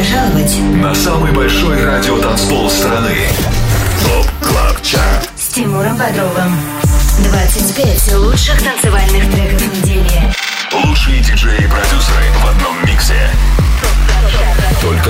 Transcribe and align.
пожаловать 0.00 0.58
на 0.82 0.94
самый 0.94 1.30
большой 1.30 1.84
радиотанцпол 1.84 2.70
страны. 2.70 3.16
ТОП 4.02 4.26
КЛАБ 4.40 4.82
ЧАРТ 4.82 5.28
с 5.36 5.48
Тимуром 5.48 5.94
Бодровым. 5.98 6.58
25 7.22 8.14
лучших 8.14 8.62
танцевальных 8.62 9.30
треков 9.30 9.60
недели. 9.60 10.34
Лучшие 10.72 11.20
диджеи 11.20 11.64
и 11.64 11.66
продюсеры. 11.66 12.39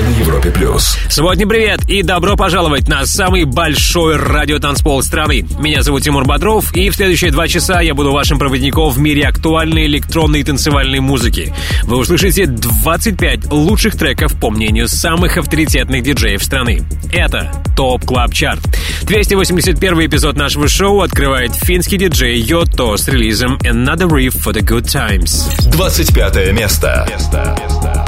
Только 0.01 0.03
на 0.03 0.19
Европе 0.19 0.51
плюс. 0.51 0.97
Сегодня 1.09 1.47
привет 1.47 1.81
и 1.87 2.01
добро 2.01 2.35
пожаловать 2.35 2.87
на 2.87 3.05
самый 3.05 3.43
большой 3.43 4.15
радиотанцпол 4.15 5.03
страны. 5.03 5.45
Меня 5.59 5.83
зовут 5.83 6.03
Тимур 6.03 6.25
Бодров, 6.25 6.75
и 6.75 6.89
в 6.89 6.95
следующие 6.95 7.31
два 7.31 7.47
часа 7.47 7.81
я 7.81 7.93
буду 7.93 8.11
вашим 8.11 8.39
проводником 8.39 8.89
в 8.89 8.97
мире 8.99 9.27
актуальной 9.27 9.85
электронной 9.85 10.39
и 10.39 10.43
танцевальной 10.43 10.99
музыки. 10.99 11.53
Вы 11.83 11.97
услышите 11.97 12.47
25 12.47 13.51
лучших 13.51 13.97
треков 13.97 14.39
по 14.39 14.49
мнению 14.49 14.87
самых 14.87 15.37
авторитетных 15.37 16.03
диджеев 16.03 16.43
страны. 16.43 16.81
Это 17.13 17.51
Top 17.75 18.03
Club 18.05 18.33
Chart. 18.33 18.61
281 19.03 20.05
эпизод 20.07 20.35
нашего 20.35 20.67
шоу 20.67 21.01
открывает 21.01 21.53
финский 21.53 21.97
диджей 21.97 22.39
Yotto 22.39 22.97
с 22.97 23.07
релизом 23.07 23.57
Another 23.57 24.07
Riff 24.07 24.35
for 24.35 24.53
the 24.53 24.61
Good 24.61 24.91
Times. 24.91 25.47
25 25.71 26.53
место. 26.53 27.07
место. 27.09 27.55
Бодровым. 27.59 28.00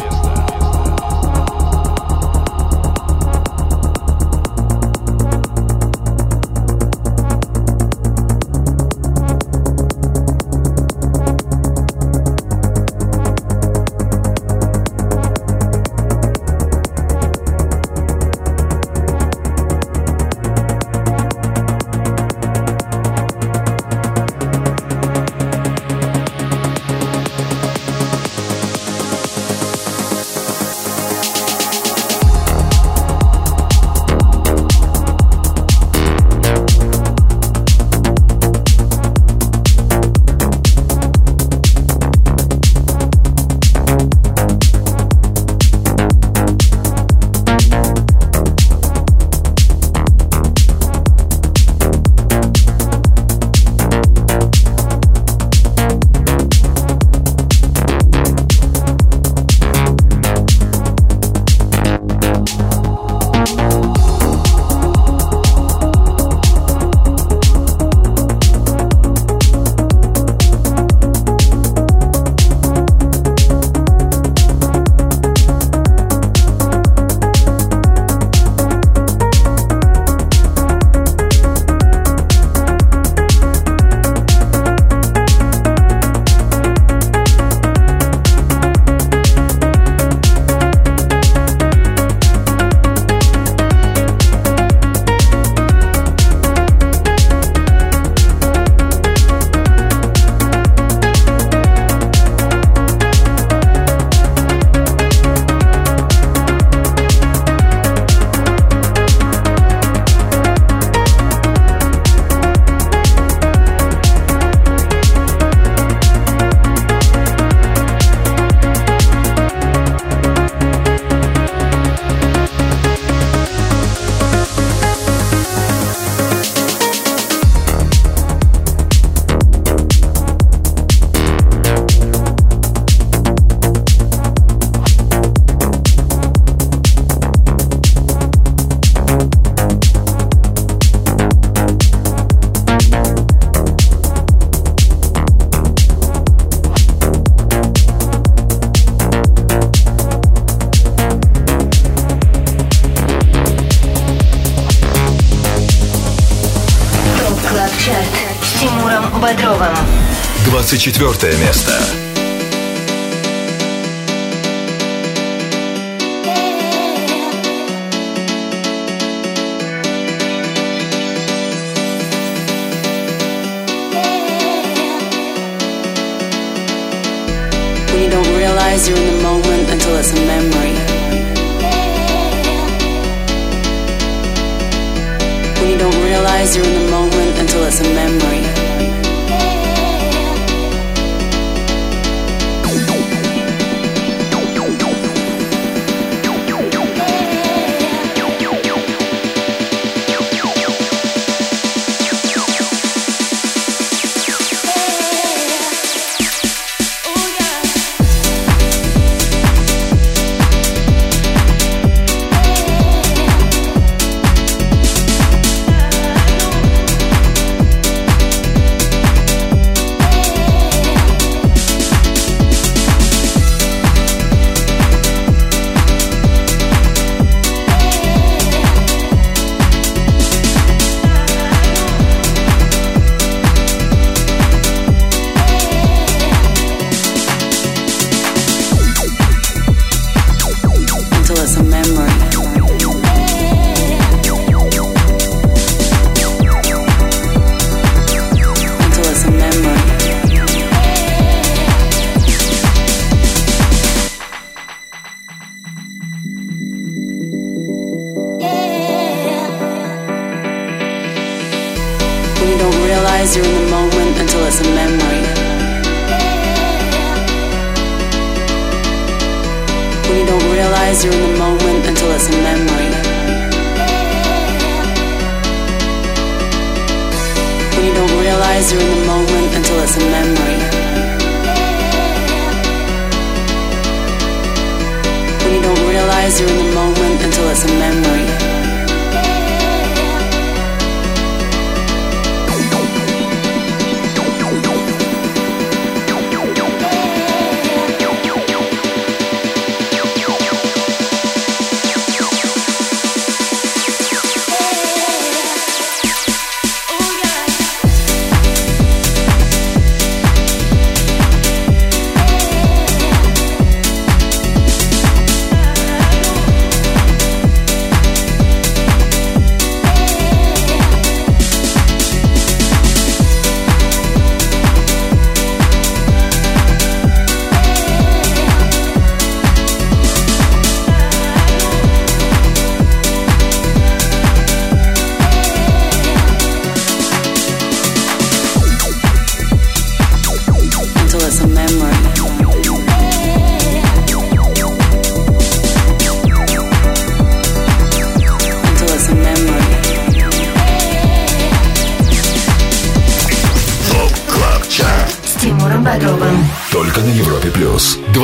24 160.77 161.37
место. 161.37 162.02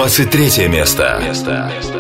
23 0.10 0.68
место. 0.68 1.20
место. 1.22 1.70
touching 1.82 1.99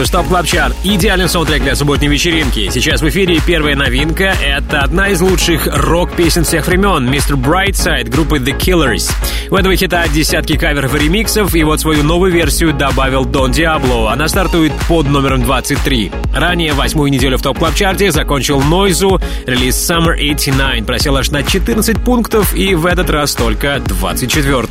Плюс, 0.00 0.08
Top 0.08 0.28
Club 0.28 0.46
Chart. 0.46 0.74
Идеальный 0.82 1.28
саундтрек 1.28 1.62
для 1.62 1.76
субботней 1.76 2.08
вечеринки. 2.08 2.70
Сейчас 2.72 3.02
в 3.02 3.08
эфире 3.10 3.38
первая 3.46 3.76
новинка. 3.76 4.34
Это 4.42 4.80
одна 4.80 5.10
из 5.10 5.20
лучших 5.20 5.68
рок-песен 5.70 6.44
всех 6.44 6.66
времен. 6.68 7.10
Mr. 7.10 7.34
Brightside 7.34 8.08
группы 8.08 8.38
The 8.38 8.56
Killers. 8.56 9.12
У 9.50 9.56
этого 9.56 9.76
хита 9.76 10.08
десятки 10.08 10.56
каверов 10.56 10.94
и 10.94 11.00
ремиксов, 11.00 11.54
и 11.54 11.64
вот 11.64 11.80
свою 11.80 12.02
новую 12.02 12.32
версию 12.32 12.72
добавил 12.72 13.26
Don 13.26 13.52
Diablo. 13.52 14.10
Она 14.10 14.26
стартует 14.28 14.72
под 14.88 15.06
номером 15.06 15.42
23. 15.42 16.10
Ранее 16.34 16.72
восьмую 16.72 17.12
неделю 17.12 17.36
в 17.36 17.42
Top 17.42 17.58
Club 17.58 17.74
Chart 17.74 18.04
е 18.04 18.10
закончил 18.10 18.58
Noizu. 18.62 19.20
Релиз 19.46 19.76
Summer 19.76 20.16
89 20.16 20.86
просел 20.86 21.14
аж 21.18 21.30
на 21.30 21.42
14 21.42 22.02
пунктов, 22.02 22.54
и 22.54 22.74
в 22.74 22.86
этот 22.86 23.10
раз 23.10 23.34
только 23.34 23.78
24 23.80 24.62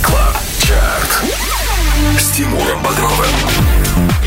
Club 0.00 0.36
Chart. 0.60 1.24
С 2.16 2.30
Тимуром 2.36 2.80
Бодровым. 2.80 3.63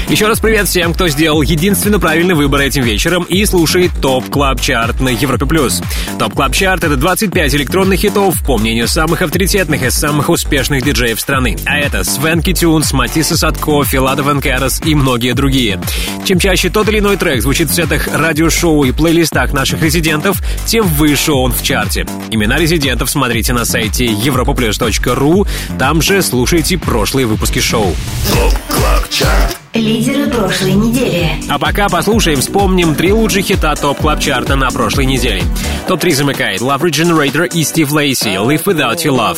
Еще 0.09 0.25
раз 0.25 0.39
привет 0.39 0.69
всем, 0.69 0.93
кто 0.93 1.09
сделал 1.09 1.41
единственно 1.41 1.99
правильный 1.99 2.33
выбор 2.33 2.61
этим 2.61 2.81
вечером 2.81 3.23
и 3.23 3.43
слушает 3.43 3.91
Top 4.01 4.29
Club 4.29 4.61
Chart 4.61 5.01
на 5.01 5.09
Европе+. 5.09 5.45
плюс. 5.45 5.81
Top 6.17 6.33
Club 6.33 6.53
Chart— 6.53 6.83
это 6.85 6.95
25 6.95 7.55
электронных 7.55 7.99
хитов, 7.99 8.41
по 8.45 8.57
мнению 8.57 8.87
самых 8.87 9.21
авторитетных 9.21 9.83
и 9.83 9.89
самых 9.89 10.29
успешных 10.29 10.83
диджеев 10.83 11.19
страны. 11.19 11.57
А 11.65 11.77
это 11.77 12.05
Swanky 12.05 12.53
Tunes, 12.53 12.93
Matisse 12.93 13.37
Sadko, 13.37 13.83
Филада 13.83 14.23
Ван 14.23 14.41
и 14.85 14.95
многие 14.95 15.33
другие. 15.33 15.77
Чем 16.23 16.39
чаще 16.39 16.69
тот 16.69 16.87
или 16.87 16.99
иной 16.99 17.17
трек 17.17 17.41
звучит 17.41 17.69
в 17.69 17.75
сетах 17.75 18.07
радиошоу 18.07 18.85
и 18.85 18.93
плейлистах 18.93 19.51
наших 19.51 19.81
резидентов, 19.81 20.41
тем 20.65 20.87
выше 20.87 21.33
он 21.33 21.51
в 21.51 21.61
чарте. 21.61 22.05
Имена 22.31 22.57
резидентов 22.57 23.09
смотрите 23.09 23.51
на 23.51 23.65
сайте 23.65 24.05
europaplus.ru, 24.05 25.45
там 25.77 26.01
же 26.01 26.21
слушайте 26.21 26.77
прошлые 26.77 27.27
выпуски 27.27 27.59
шоу. 27.59 27.93
Top 28.31 28.53
Club 28.69 29.09
Chart 29.09 29.56
Лидеры 29.77 30.25
прошлой 30.31 30.73
недели. 30.73 31.29
А 31.47 31.59
пока 31.59 31.87
послушаем, 31.87 32.41
вспомним 32.41 32.95
три 32.95 33.13
лучших 33.13 33.45
хита 33.45 33.75
Top 33.75 33.99
Club 33.99 34.19
Chart 34.19 34.49
а 34.49 34.55
на 34.55 34.71
прошлой 34.71 35.05
неделе. 35.05 35.43
Топ-3 35.87 36.11
замыкает 36.13 36.61
Love 36.61 36.81
Regenerator 36.81 37.47
и 37.47 37.63
Steve 37.63 37.91
Lacy 37.91 38.29
«Live 38.29 38.63
Without 38.63 38.97
Your 38.97 39.15
Love». 39.15 39.37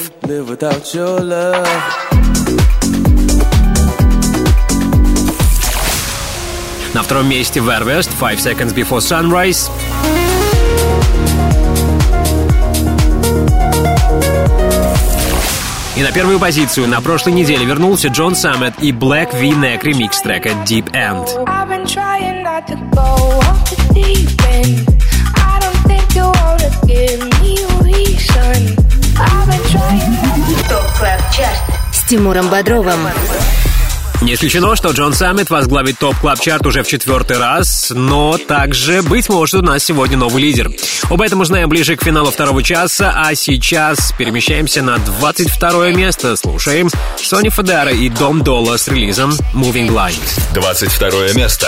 На 6.93 7.03
втором 7.03 7.27
месте 7.27 7.59
VER:WEST, 7.59 8.09
Five 8.17 8.37
Seconds 8.37 8.73
Before 8.73 8.99
Sunrise. 8.99 9.69
И 15.99 16.01
на 16.01 16.13
первую 16.13 16.39
позицию 16.39 16.87
на 16.87 17.01
прошлой 17.01 17.33
неделе 17.33 17.65
вернулся 17.65 18.07
John 18.07 18.33
Summit 18.33 18.73
и 18.79 18.93
Black 18.93 19.33
V-Neck 19.33 19.83
ремикс 19.83 20.21
трека 20.21 20.51
Deep 20.65 20.93
End. 20.93 21.27
С 31.91 32.03
Тимуром 32.05 32.47
Бодровым. 32.47 32.99
Не 34.21 34.33
исключено, 34.33 34.75
что 34.75 34.91
John 34.91 35.13
Summit 35.13 35.49
возглавит 35.49 35.97
топ 35.97 36.15
клаб 36.17 36.41
чарт 36.41 36.65
уже 36.65 36.83
в 36.83 36.87
четвертый 36.87 37.37
раз, 37.37 37.91
но 37.95 38.37
также, 38.37 39.01
быть 39.01 39.29
может, 39.29 39.61
у 39.61 39.63
нас 39.63 39.83
сегодня 39.83 40.17
новый 40.17 40.43
лидер. 40.43 40.69
Об 41.09 41.21
этом 41.21 41.39
узнаем 41.39 41.69
ближе 41.69 41.95
к 41.95 42.03
финалу 42.03 42.29
второго 42.29 42.61
часа, 42.61 43.13
а 43.15 43.33
сейчас 43.33 44.13
перемещаемся 44.17 44.81
на 44.81 44.97
22 44.97 45.91
место. 45.91 46.35
Слушаем 46.35 46.89
Sony 47.17 47.49
Федера 47.49 47.91
и 47.91 48.09
Дом 48.09 48.43
Долла 48.43 48.75
с 48.75 48.89
релизом 48.89 49.31
Moving 49.53 49.89
Lines. 49.89 50.41
22 50.53 51.33
место. 51.33 51.67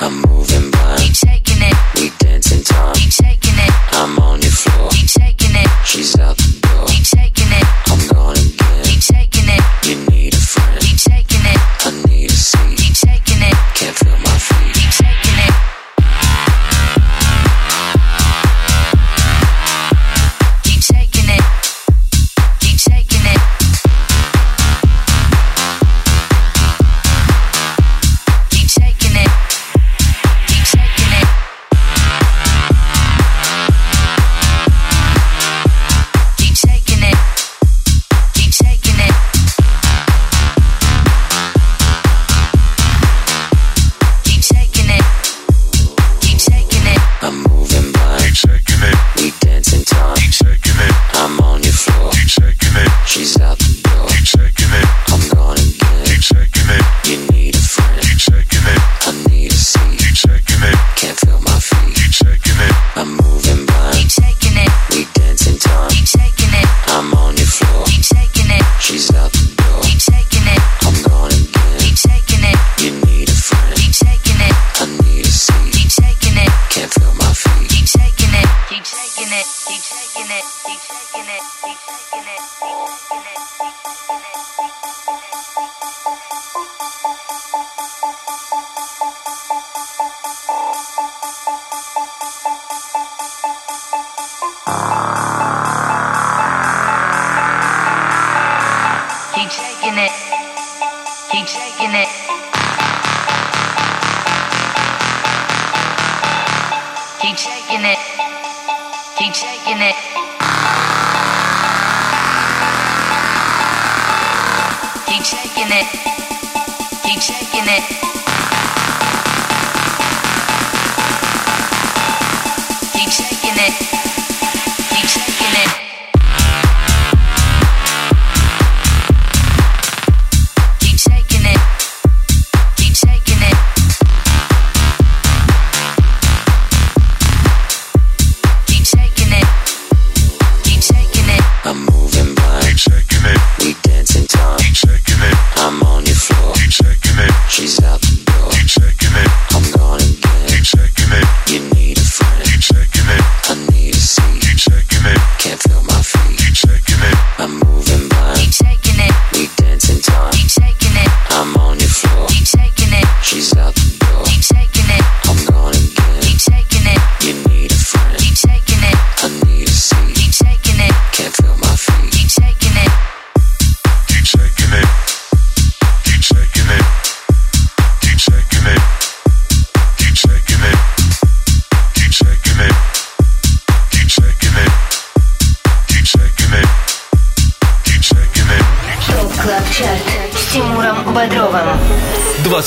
I'm 0.00 0.20
moving 0.22 0.70
blind. 0.72 0.98
Keep 0.98 1.14
taking 1.14 1.62
it. 1.62 1.76
We 1.94 2.10
dance 2.18 2.50
in 2.50 2.64
time. 2.64 2.94
Keep 2.94 3.12
taking 3.12 3.41
shaking 5.06 5.54
it. 5.54 5.68
She's 5.84 6.18
up. 6.18 6.51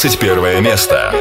21 0.08 0.62
место. 0.62 1.12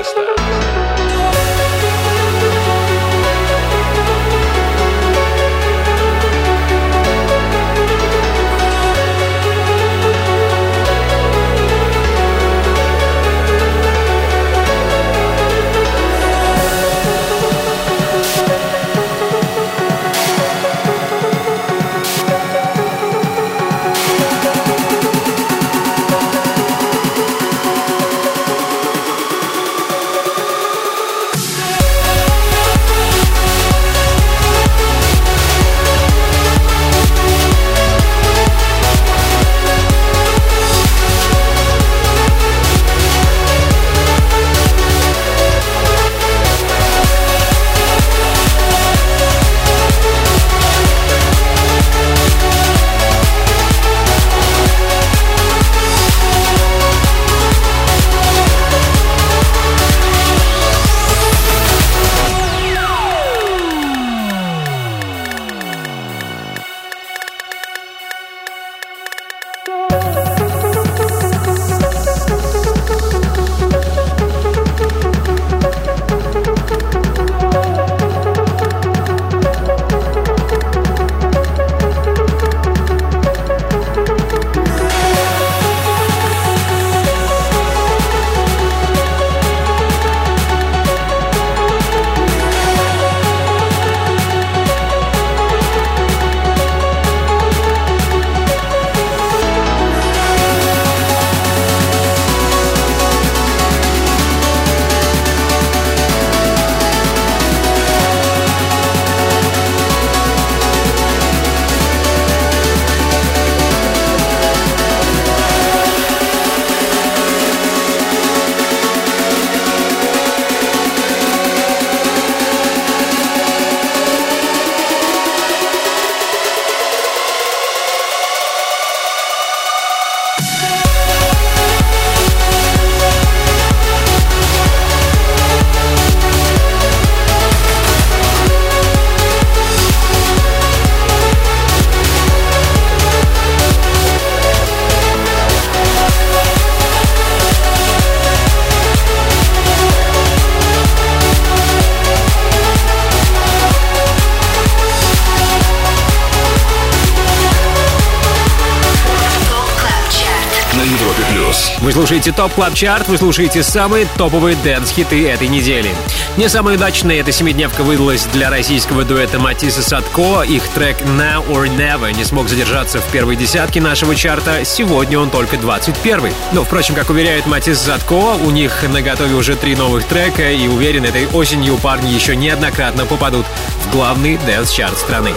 Слушаете 162.14 162.32
Top 162.36 162.52
Club 162.52 162.74
Chart, 162.74 163.08
вы 163.08 163.18
слушаете 163.18 163.64
самые 163.64 164.06
топовые 164.16 164.54
дэнс-хиты 164.62 165.28
этой 165.28 165.48
недели. 165.48 165.92
Не 166.36 166.48
самой 166.48 166.76
удачной 166.76 167.18
эта 167.18 167.32
семидневка 167.32 167.82
выдалась 167.82 168.26
для 168.26 168.50
российского 168.50 169.02
дуэта 169.04 169.40
Matisse 169.40 169.82
Sadko. 169.82 170.42
Их 170.42 170.62
трек 170.68 171.00
Now 171.00 171.44
or 171.48 171.66
Never 171.66 172.16
не 172.16 172.22
смог 172.22 172.48
задержаться 172.48 173.00
в 173.00 173.04
первой 173.10 173.34
десятке 173.34 173.80
нашего 173.80 174.14
чарта. 174.14 174.64
Сегодня 174.64 175.18
он 175.18 175.28
только 175.28 175.56
21 175.56 176.32
Но, 176.52 176.62
впрочем, 176.62 176.94
как 176.94 177.10
уверяет 177.10 177.46
Matisse 177.46 177.80
Sadko, 177.80 178.36
у 178.36 178.50
них 178.52 178.84
на 178.84 179.02
готове 179.02 179.34
уже 179.34 179.56
три 179.56 179.74
новых 179.74 180.04
трека, 180.04 180.52
и 180.52 180.68
уверен, 180.68 181.04
этой 181.04 181.26
осенью 181.26 181.78
парни 181.78 182.10
еще 182.10 182.36
неоднократно 182.36 183.06
попадут 183.06 183.46
в 183.86 183.90
главный 183.90 184.38
дэнс-чарт 184.46 184.96
страны. 184.96 185.32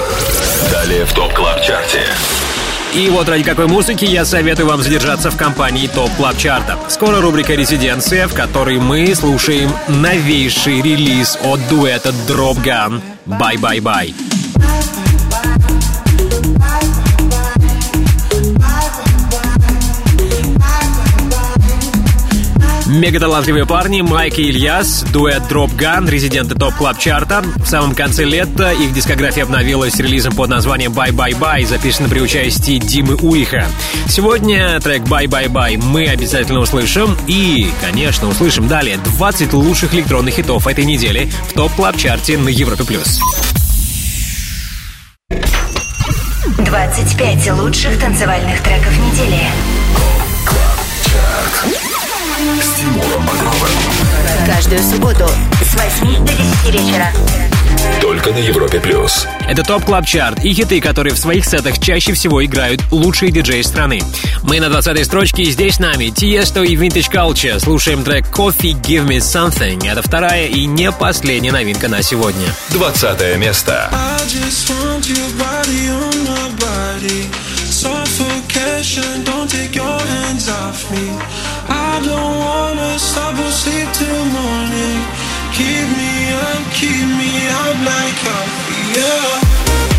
Далее 0.71 1.05
в 1.05 1.13
Top 1.13 1.33
Club 1.33 1.63
Chart 1.63 1.92
е. 1.92 2.03
И 2.97 3.11
вот 3.11 3.29
ради 3.29 3.43
какой 3.43 3.67
музыки 3.67 4.05
я 4.05 4.25
советую 4.25 4.67
вам 4.67 4.81
задержаться 4.81 5.29
в 5.29 5.37
компании 5.37 5.85
Top 5.85 6.09
Club 6.17 6.35
Chart 6.35 6.67
а. 6.67 6.79
Скоро 6.87 7.21
рубрика 7.21 7.53
«Резиденция», 7.53 8.27
в 8.27 8.33
которой 8.33 8.79
мы 8.79 9.13
слушаем 9.13 9.69
новейший 9.87 10.81
релиз 10.81 11.37
от 11.43 11.59
дуэта 11.69 12.09
Dropgun 12.27 12.99
«Bye 13.27 14.17
Мега 22.97 23.19
талантливые 23.19 23.67
парни 23.67 24.01
Майк 24.01 24.39
и 24.39 24.49
Ильяс, 24.49 25.03
дуэт 25.13 25.43
Dropgun, 25.43 26.09
резиденты 26.09 26.55
Top 26.55 26.73
Club 26.73 26.97
Chart 26.97 27.30
а. 27.30 27.43
В 27.57 27.67
самом 27.67 27.93
конце 27.93 28.23
лета 28.23 28.71
их 28.71 28.91
дискография 28.91 29.43
обновилась 29.43 29.97
релизом 29.97 30.33
под 30.33 30.49
названием 30.49 30.93
Bye 30.93 31.11
Bye 31.11 31.37
Bye, 31.37 31.65
записан 31.67 32.09
при 32.09 32.21
участии 32.21 32.79
Димы 32.79 33.13
Уиха. 33.15 33.67
Сегодня 34.07 34.79
трек 34.79 35.03
Bye 35.03 35.27
Bye 35.27 35.47
Bye 35.47 35.77
мы 35.77 36.07
обязательно 36.07 36.59
услышим 36.59 37.15
и, 37.27 37.69
конечно, 37.81 38.29
услышим 38.29 38.67
далее 38.67 38.97
20 38.97 39.53
лучших 39.53 39.93
электронных 39.93 40.33
хитов 40.33 40.65
этой 40.65 40.85
недели 40.85 41.29
в 41.49 41.53
Top 41.53 41.71
Club 41.73 41.97
Chart 41.97 42.29
е 42.29 42.35
на 42.39 42.49
Европе+. 42.49 42.83
плюс. 42.83 43.21
25 46.57 47.51
лучших 47.59 47.99
танцевальных 47.99 48.59
треков 48.63 48.97
недели. 48.97 49.41
Каждую 54.69 54.91
субботу 54.91 55.25
с 55.61 55.75
8 55.75 56.25
до 56.25 56.33
10 56.33 56.73
вечера. 56.73 57.07
Только 58.01 58.31
на 58.31 58.37
Европе 58.37 58.81
плюс. 58.81 59.25
Это 59.47 59.63
Top 59.63 59.85
Club 59.85 60.05
Chart 60.05 60.43
и 60.43 60.53
хиты, 60.53 60.81
которые 60.81 61.13
в 61.13 61.17
своих 61.17 61.45
сетах 61.45 61.79
чаще 61.79 62.11
всего 62.11 62.43
играют 62.43 62.81
лучшие 62.91 63.31
диджеи 63.31 63.61
страны. 63.61 64.01
Мы 64.43 64.59
на 64.59 64.65
20-й 64.65 65.05
строчке 65.05 65.43
и 65.43 65.51
здесь 65.51 65.75
с 65.75 65.79
нами 65.79 66.05
Tiesto 66.05 66.65
и 66.65 66.75
Vintage 66.75 67.09
Culture. 67.09 67.61
Слушаем 67.61 68.03
трек 68.03 68.25
Coffee 68.25 68.73
Give 68.73 69.07
Me 69.07 69.19
Something. 69.19 69.89
Это 69.89 70.01
вторая 70.01 70.47
и 70.47 70.65
не 70.65 70.91
последняя 70.91 71.53
новинка 71.53 71.87
на 71.87 72.01
сегодня. 72.01 72.47
20 72.71 73.37
место. 73.37 73.89
I 73.93 74.19
just 74.27 74.69
want 74.69 75.07
your 75.07 75.29
body 75.37 75.87
on 75.91 76.25
my 76.25 76.49
body. 76.59 77.25
Suffocation, 77.69 79.23
don't 79.23 79.49
take 79.49 79.75
your 79.75 79.85
hands 79.85 80.49
off 80.49 80.91
me. 80.91 81.36
I 81.97 81.99
don't 81.99 82.37
wanna 82.37 82.99
stop 82.99 83.33
or 83.39 83.49
sleep 83.49 83.89
till 83.91 84.25
morning. 84.37 85.01
Keep 85.57 85.87
me 85.97 86.29
up, 86.45 86.61
keep 86.77 87.07
me 87.17 87.31
up 87.65 87.77
like 87.89 88.15
coffee, 88.21 89.01
yeah. 89.01 89.96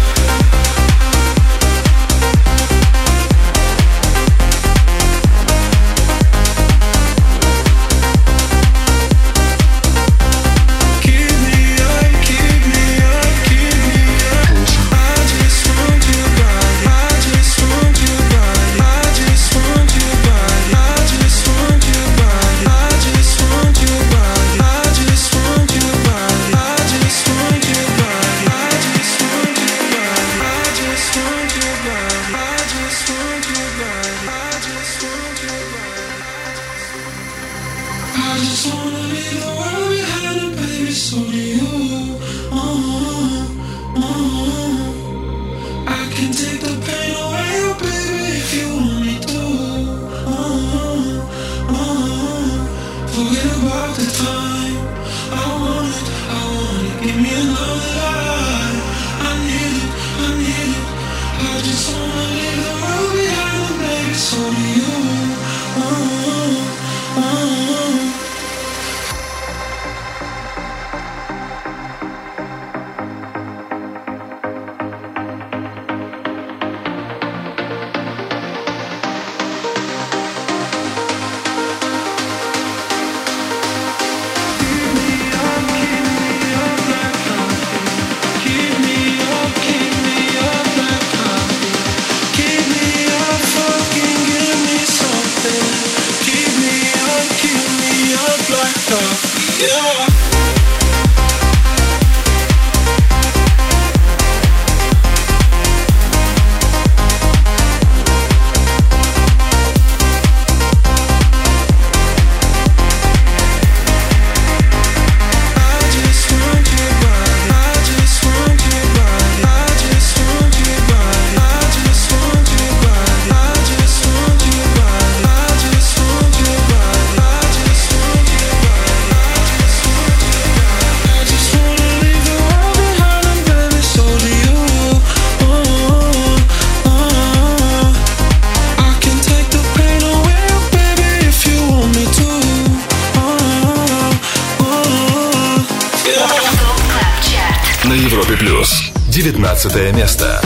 Европе 147.98 148.36
плюс. 148.36 148.92
19 149.08 149.92
место. 149.92 150.40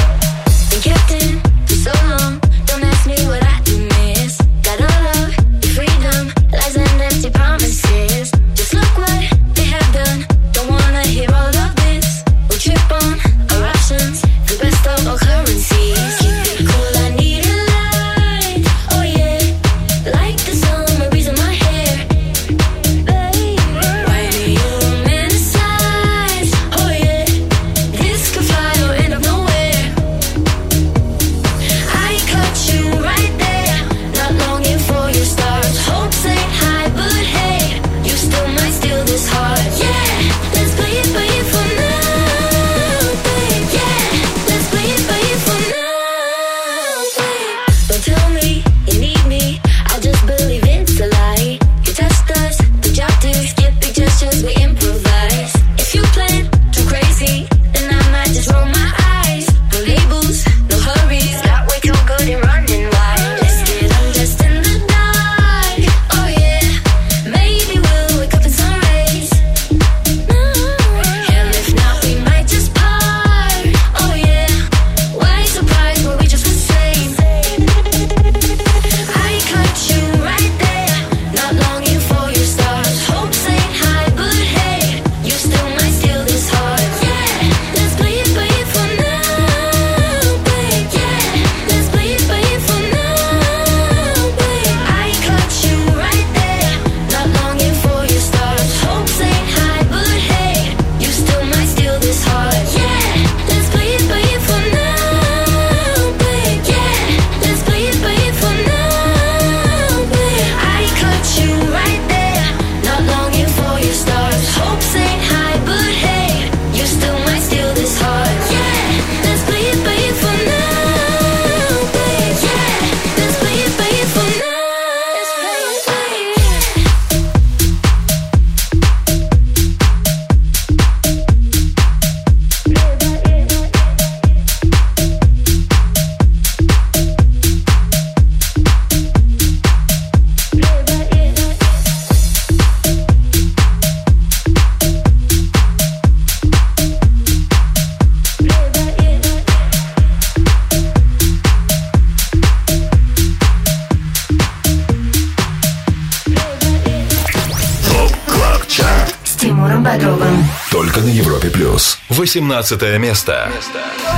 18 162.35 162.99
место. 162.99 163.45
Understand 163.45 164.12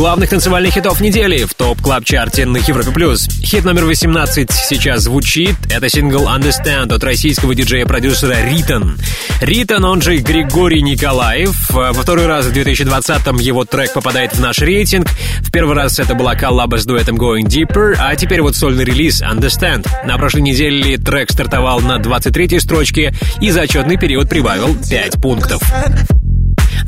главных 0.00 0.30
танцевальных 0.30 0.72
хитов 0.72 0.98
недели 1.02 1.44
в 1.44 1.52
топ 1.52 1.78
клаб 1.82 2.06
чарте 2.06 2.46
на 2.46 2.56
Европе 2.56 2.90
плюс. 2.90 3.28
Хит 3.42 3.66
номер 3.66 3.84
18 3.84 4.50
сейчас 4.50 5.02
звучит. 5.02 5.56
Это 5.70 5.90
сингл 5.90 6.26
Understand 6.26 6.90
от 6.94 7.04
российского 7.04 7.54
диджея-продюсера 7.54 8.36
Ритон. 8.48 8.96
Ритон, 9.42 9.84
он 9.84 10.00
же 10.00 10.16
Григорий 10.16 10.80
Николаев. 10.80 11.54
Во 11.68 11.92
второй 11.92 12.24
раз 12.24 12.46
в 12.46 12.52
2020-м 12.52 13.36
его 13.40 13.66
трек 13.66 13.92
попадает 13.92 14.34
в 14.34 14.40
наш 14.40 14.60
рейтинг. 14.60 15.06
В 15.40 15.52
первый 15.52 15.76
раз 15.76 15.98
это 15.98 16.14
была 16.14 16.34
коллаба 16.34 16.78
с 16.78 16.86
дуэтом 16.86 17.16
Going 17.16 17.44
Deeper, 17.44 17.96
а 17.98 18.16
теперь 18.16 18.40
вот 18.40 18.56
сольный 18.56 18.86
релиз 18.86 19.20
Understand. 19.20 19.86
На 20.06 20.16
прошлой 20.16 20.40
неделе 20.40 20.96
трек 20.96 21.30
стартовал 21.30 21.80
на 21.80 21.98
23-й 21.98 22.58
строчке 22.60 23.12
и 23.42 23.50
за 23.50 23.62
отчетный 23.62 23.98
период 23.98 24.30
прибавил 24.30 24.74
5 24.88 25.20
пунктов. 25.20 25.60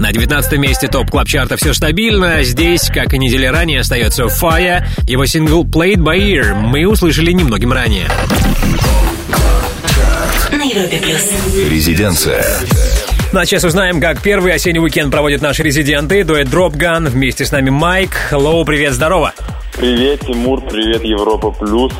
На 0.03 0.11
19 0.11 0.59
месте 0.59 0.89
топ 0.89 1.13
клаб 1.13 1.29
чарта 1.29 1.57
все 1.57 1.73
стабильно. 1.73 2.43
Здесь, 2.43 2.91
как 2.93 3.15
и 3.15 3.19
недели 3.19 3.47
ранее, 3.47 3.79
остается 3.79 4.25
Fire. 4.25 4.85
Его 5.07 5.27
сингл 5.27 5.65
Played 5.65 5.99
by 5.99 6.19
Ear 6.19 6.55
мы 6.55 6.89
услышали 6.89 7.31
немногим 7.31 7.73
ранее. 7.73 8.09
На 10.51 10.65
Европе 10.65 10.99
плюс. 11.01 11.31
Резиденция. 11.71 12.45
Ну 13.33 13.39
а 13.39 13.47
сейчас 13.47 13.63
узнаем, 13.63 14.01
как 14.01 14.21
первый 14.21 14.53
осенний 14.53 14.81
уикенд 14.81 15.13
проводят 15.13 15.41
наши 15.41 15.63
резиденты. 15.63 16.25
Дуэт 16.25 16.49
Drop 16.49 16.73
Gun. 16.73 17.09
Вместе 17.09 17.45
с 17.45 17.53
нами 17.53 17.71
Майк. 17.71 18.11
Hello, 18.33 18.65
привет, 18.65 18.95
здорово. 18.95 19.33
Привет, 19.77 20.23
Тимур, 20.27 20.63
привет, 20.63 21.05
Европа 21.05 21.53
Плюс. 21.53 21.93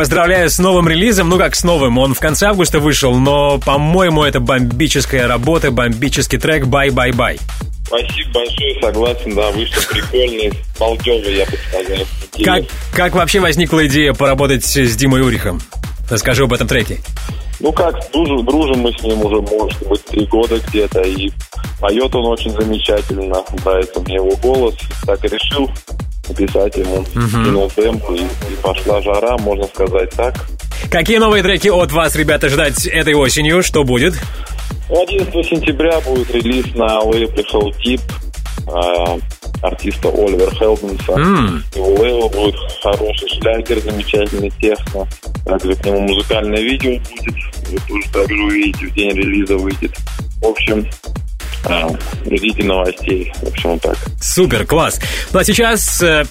Поздравляю 0.00 0.48
с 0.48 0.58
новым 0.58 0.88
релизом. 0.88 1.28
Ну 1.28 1.36
как 1.36 1.54
с 1.54 1.62
новым? 1.62 1.98
Он 1.98 2.14
в 2.14 2.20
конце 2.20 2.46
августа 2.46 2.80
вышел, 2.80 3.14
но, 3.14 3.58
по-моему, 3.58 4.24
это 4.24 4.40
бомбическая 4.40 5.28
работа, 5.28 5.70
бомбический 5.70 6.38
трек 6.38 6.64
«Bye, 6.64 6.88
bye, 6.88 7.12
bye». 7.12 7.38
Спасибо 7.86 8.30
большое, 8.32 8.80
согласен, 8.80 9.34
да, 9.34 9.50
вышло 9.50 9.82
прикольно, 9.92 10.56
балдево, 10.78 11.28
я 11.28 11.44
бы 11.44 11.52
сказал. 11.68 12.06
Как, 12.42 12.64
как 12.94 13.14
вообще 13.14 13.40
возникла 13.40 13.86
идея 13.88 14.14
поработать 14.14 14.64
с 14.64 14.96
Димой 14.96 15.20
Урихом? 15.20 15.60
Расскажи 16.08 16.44
об 16.44 16.54
этом 16.54 16.66
треке. 16.66 17.00
Ну 17.60 17.70
как, 17.70 17.94
дружим, 18.10 18.42
дружим 18.46 18.78
мы 18.78 18.92
с 18.94 19.02
ним 19.02 19.22
уже, 19.22 19.42
может 19.42 19.86
быть, 19.86 20.02
три 20.06 20.24
года 20.24 20.58
где-то, 20.68 21.02
и 21.02 21.30
поет 21.78 22.14
он 22.14 22.24
очень 22.24 22.52
замечательно, 22.52 23.44
нравится 23.62 24.00
мне 24.00 24.14
его 24.14 24.34
голос, 24.36 24.76
так 25.04 25.22
и 25.26 25.28
решил 25.28 25.70
написать 26.30 26.76
ему, 26.76 27.04
кинул 27.14 27.70
темп, 27.70 28.02
и, 28.10 28.22
и 28.22 28.56
пошла 28.62 29.00
жара, 29.02 29.36
можно 29.38 29.64
сказать 29.66 30.10
так. 30.10 30.34
Какие 30.90 31.18
новые 31.18 31.42
треки 31.42 31.68
от 31.68 31.92
вас, 31.92 32.16
ребята, 32.16 32.48
ждать 32.48 32.86
этой 32.86 33.14
осенью? 33.14 33.62
Что 33.62 33.84
будет? 33.84 34.14
11 34.88 35.32
сентября 35.46 36.00
будет 36.00 36.30
релиз 36.34 36.74
на 36.74 37.00
лейбле 37.00 37.44
Heldeep 37.52 38.00
а, 38.66 39.18
артиста 39.62 40.08
Oliver 40.08 40.52
Heldens 40.54 41.38
а. 41.38 41.62
И 41.76 41.78
у 41.78 42.00
лейбла 42.00 42.28
будет 42.28 42.56
хороший 42.82 43.28
шлягер, 43.28 43.80
замечательный 43.80 44.50
техно. 44.60 45.06
Также 45.44 45.74
к 45.74 45.84
нему 45.84 46.00
музыкальное 46.00 46.60
видео 46.60 46.98
будет. 46.98 47.34
Вы 47.68 47.78
тоже 47.88 48.12
также 48.12 48.42
увидите, 48.42 48.86
в 48.86 48.94
день 48.94 49.10
релиза 49.10 49.56
выйдет. 49.56 49.92
В 50.42 50.46
общем, 50.46 50.86
ждите 52.26 52.64
новостей. 52.64 53.32
В 53.42 53.48
общем, 53.48 53.70
вот 53.70 53.82
так. 53.82 53.96
Супер, 54.20 54.66
класс. 54.66 55.00
Ну 55.32 55.38
а 55.38 55.44
сейчас 55.44 56.02
э, 56.02 56.24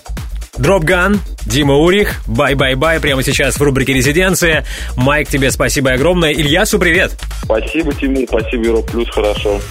Dropgun, 0.57 1.19
Дима 1.45 1.75
Урих, 1.75 2.21
Bye 2.27 2.49
Bye 2.49 2.70
Bye, 2.70 2.99
прямо 2.99 3.23
сейчас 3.23 3.57
в 3.57 3.61
рубрике 3.61 3.93
«Резиденция». 3.93 4.65
Майк, 4.95 5.29
тебе 5.29 5.51
спасибо 5.51 5.91
огромное. 5.91 6.31
Ильясу 6.31 6.79
привет. 6.79 7.13
Спасибо, 7.43 7.93
Тимур, 7.93 8.25
спасибо, 8.27 8.65
Европа 8.65 8.91
Плюс, 8.91 9.09
хорошо. 9.09 9.61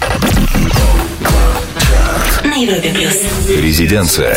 На 2.45 2.55
Европе 2.55 2.91
плюс. 2.95 3.15
Резиденция. 3.49 4.37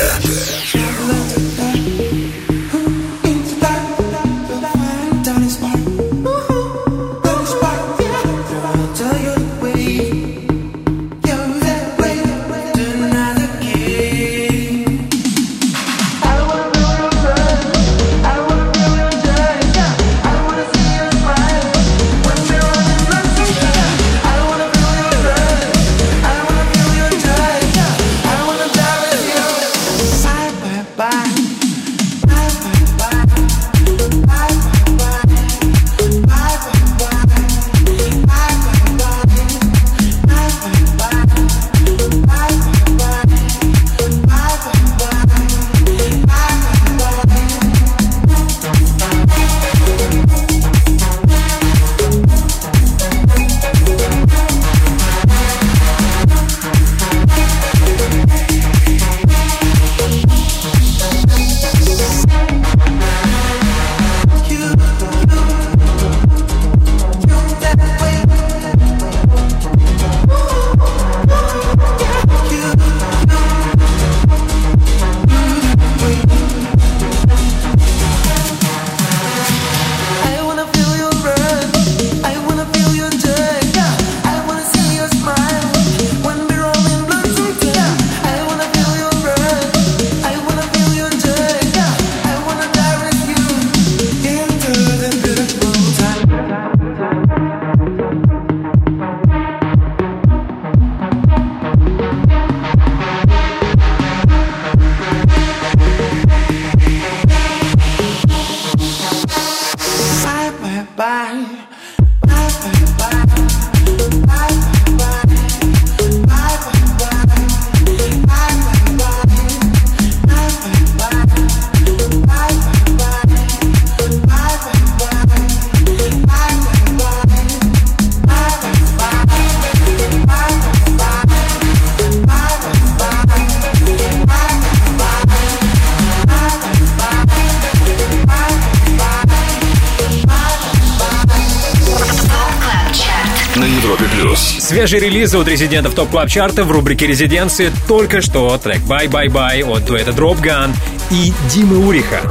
Свежие 144.72 145.02
релизы 145.02 145.38
от 145.38 145.50
резидентов 145.50 145.96
Top 145.96 146.12
Club 146.12 146.30
Chart 146.30 146.58
а 146.58 146.64
в 146.64 146.72
рубрике 146.72 147.06
«Резиденции» 147.06 147.74
только 147.90 148.22
что 148.22 148.58
трек 148.58 148.78
«Bye 148.84 149.10
Bye 149.10 149.28
Bye» 149.28 149.70
от 149.70 149.84
дуэта 149.84 150.12
Dropgun 150.12 150.72
и 151.12 151.34
Димы 151.50 151.86
Уриха. 151.86 152.22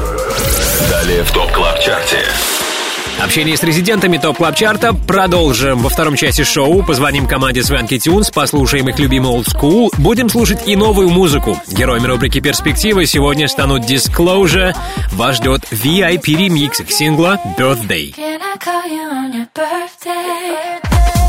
Далее 0.88 1.22
в 1.22 1.30
Top 1.32 1.52
Club 1.52 1.78
Chart 1.80 2.06
е. 2.06 2.16
Общение 3.22 3.58
с 3.58 3.62
резидентами 3.62 4.16
Top 4.16 4.38
Club 4.38 4.56
Chart 4.56 4.88
а 4.88 4.94
продолжим. 4.94 5.80
Во 5.80 5.90
втором 5.90 6.16
части 6.16 6.42
шоу 6.42 6.82
позвоним 6.82 7.26
команде 7.26 7.62
Swanky 7.62 7.98
Tunes, 7.98 8.30
послушаем 8.30 8.88
их 8.88 8.98
любимый 8.98 9.32
Old 9.32 9.44
School, 9.54 9.90
будем 9.98 10.30
слушать 10.30 10.66
и 10.66 10.76
новую 10.76 11.10
музыку. 11.10 11.60
Героями 11.70 12.06
рубрики 12.06 12.40
«Перспективы» 12.40 13.04
сегодня 13.04 13.48
станут 13.48 13.82
Disclosure. 13.82 14.74
Вас 15.12 15.36
ждет 15.36 15.64
VIP 15.70 16.34
ремикс 16.34 16.80
их 16.80 16.90
сингла 16.90 17.38
«Birthday». 17.58 18.14
Can 18.16 18.40
I 18.40 18.56
call 18.56 18.86
you 18.88 19.10
on 19.12 19.30
your 19.34 19.46
birthday? 19.54 21.19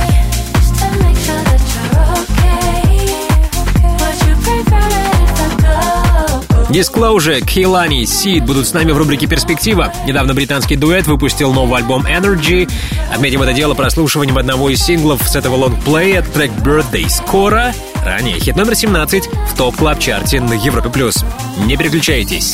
Disclosure, 6.71 7.41
Kehlani, 7.41 8.03
Seed 8.03 8.45
будут 8.45 8.65
с 8.65 8.71
нами 8.71 8.93
в 8.93 8.97
рубрике 8.97 9.27
«Перспектива». 9.27 9.91
Недавно 10.05 10.33
британский 10.33 10.77
дуэт 10.77 11.05
выпустил 11.05 11.51
новый 11.51 11.79
альбом 11.79 12.05
Energy. 12.05 12.71
Отметим 13.13 13.41
это 13.41 13.51
дело 13.51 13.73
прослушиванием 13.73 14.37
одного 14.37 14.69
из 14.69 14.81
синглов 14.81 15.21
с 15.27 15.35
этого 15.35 15.55
лонгплея, 15.55 16.21
трек 16.21 16.51
Birthday. 16.63 17.09
Скоро, 17.09 17.73
ранее 18.05 18.39
хит 18.39 18.55
номер 18.55 18.75
17 18.75 19.27
в 19.27 19.57
топ 19.57 19.75
клаб 19.75 19.99
чарте 19.99 20.39
на 20.39 20.53
Европе+. 20.53 20.89
плюс. 20.89 21.25
Не 21.65 21.75
переключайтесь. 21.75 22.53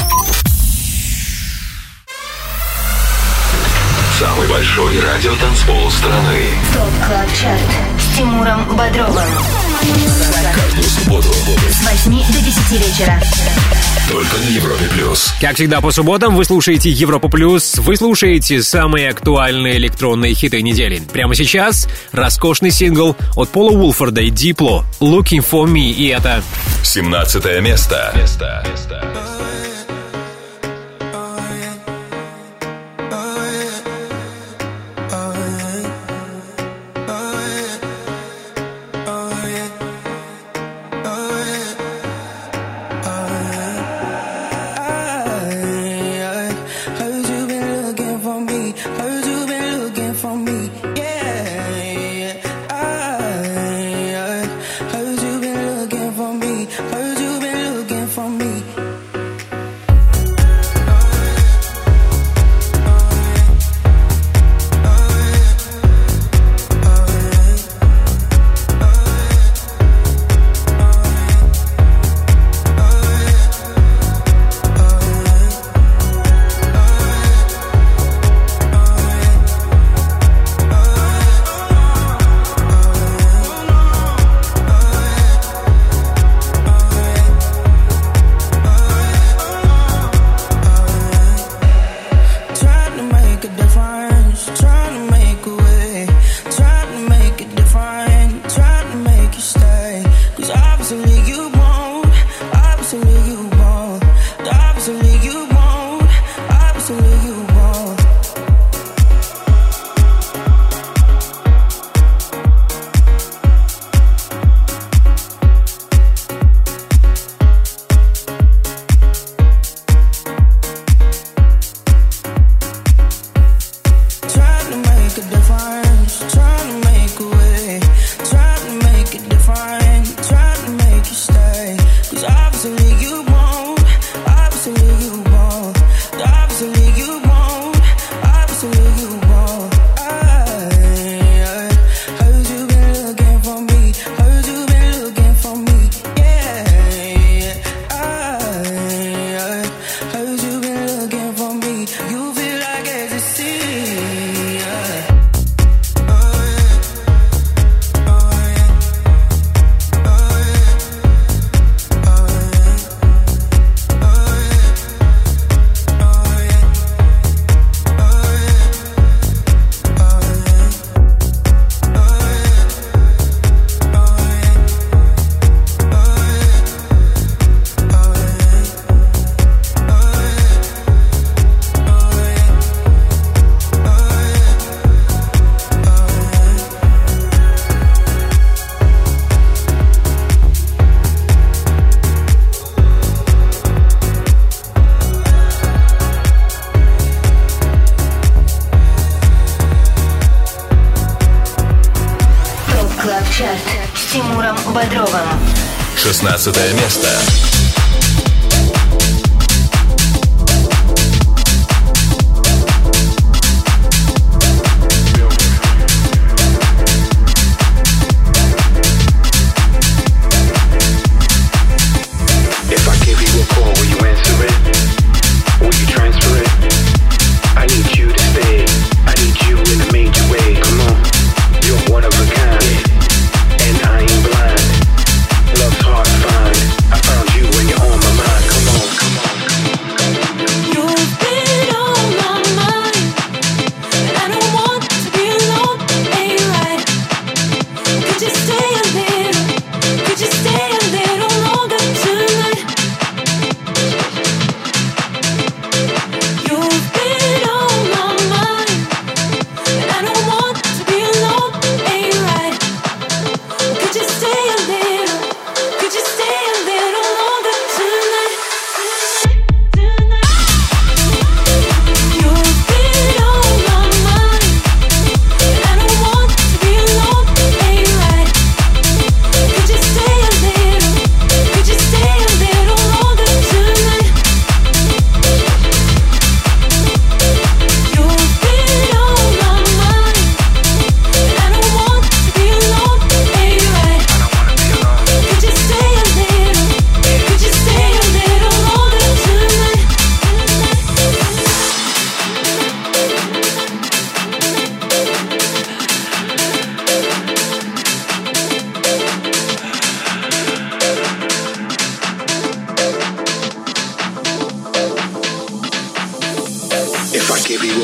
Самый 4.19 4.47
большой 4.47 4.99
радиотанцпол 4.99 5.91
страны. 5.91 6.39
ТОП 6.73 7.07
КЛАБ 7.07 7.29
ЧАРТ 7.39 7.61
с 7.99 8.17
Тимуром 8.17 8.65
Бодровым. 8.75 9.23
Каждую 10.55 10.89
субботу 10.89 11.27
С 11.69 12.05
8 12.07 12.33
до 12.33 12.39
10 12.39 12.71
вечера. 12.71 13.21
только 14.09 14.37
на 14.37 14.49
Европе 14.49 14.85
плюс. 14.91 15.31
Как 15.39 15.53
всегда 15.53 15.81
по 15.81 15.91
субботам 15.91 16.35
вы 16.35 16.45
слушаете 16.45 16.89
Европа 16.89 17.29
Плюс, 17.29 17.77
вы 17.77 17.95
слушаете 17.95 18.63
самые 18.63 19.09
актуальные 19.09 19.77
электронные 19.77 20.33
хиты 20.33 20.63
недели. 20.63 20.99
Прямо 21.13 21.35
сейчас 21.35 21.87
роскошный 22.11 22.71
сингл 22.71 23.15
от 23.35 23.49
Пола 23.49 23.71
Уолфорда 23.71 24.21
и 24.21 24.31
Дипло 24.31 24.83
«Looking 24.99 25.45
for 25.47 25.65
Me» 25.67 25.91
и 25.91 26.07
это 26.07 26.41
17 26.83 27.61
место. 27.61 28.13
место. 28.15 28.65
Heard 28.65 29.76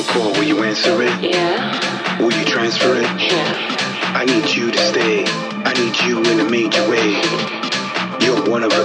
call, 0.04 0.32
will 0.34 0.43
you 0.43 0.64
answer 0.64 1.01
it? 1.01 1.24
Yeah. 1.24 2.20
Will 2.20 2.34
you 2.34 2.45
transfer 2.45 2.95
it? 2.95 3.04
Yeah. 3.04 3.74
I 4.16 4.26
need 4.26 4.49
you 4.49 4.72
to 4.72 4.78
stay. 4.78 5.26
I 5.66 5.74
need 5.74 5.95
you 6.06 6.20
in 6.32 6.39
a 6.39 6.49
major 6.49 6.88
way. 6.89 7.12
You're 8.26 8.49
one 8.49 8.64
of 8.64 8.72
us. 8.74 8.82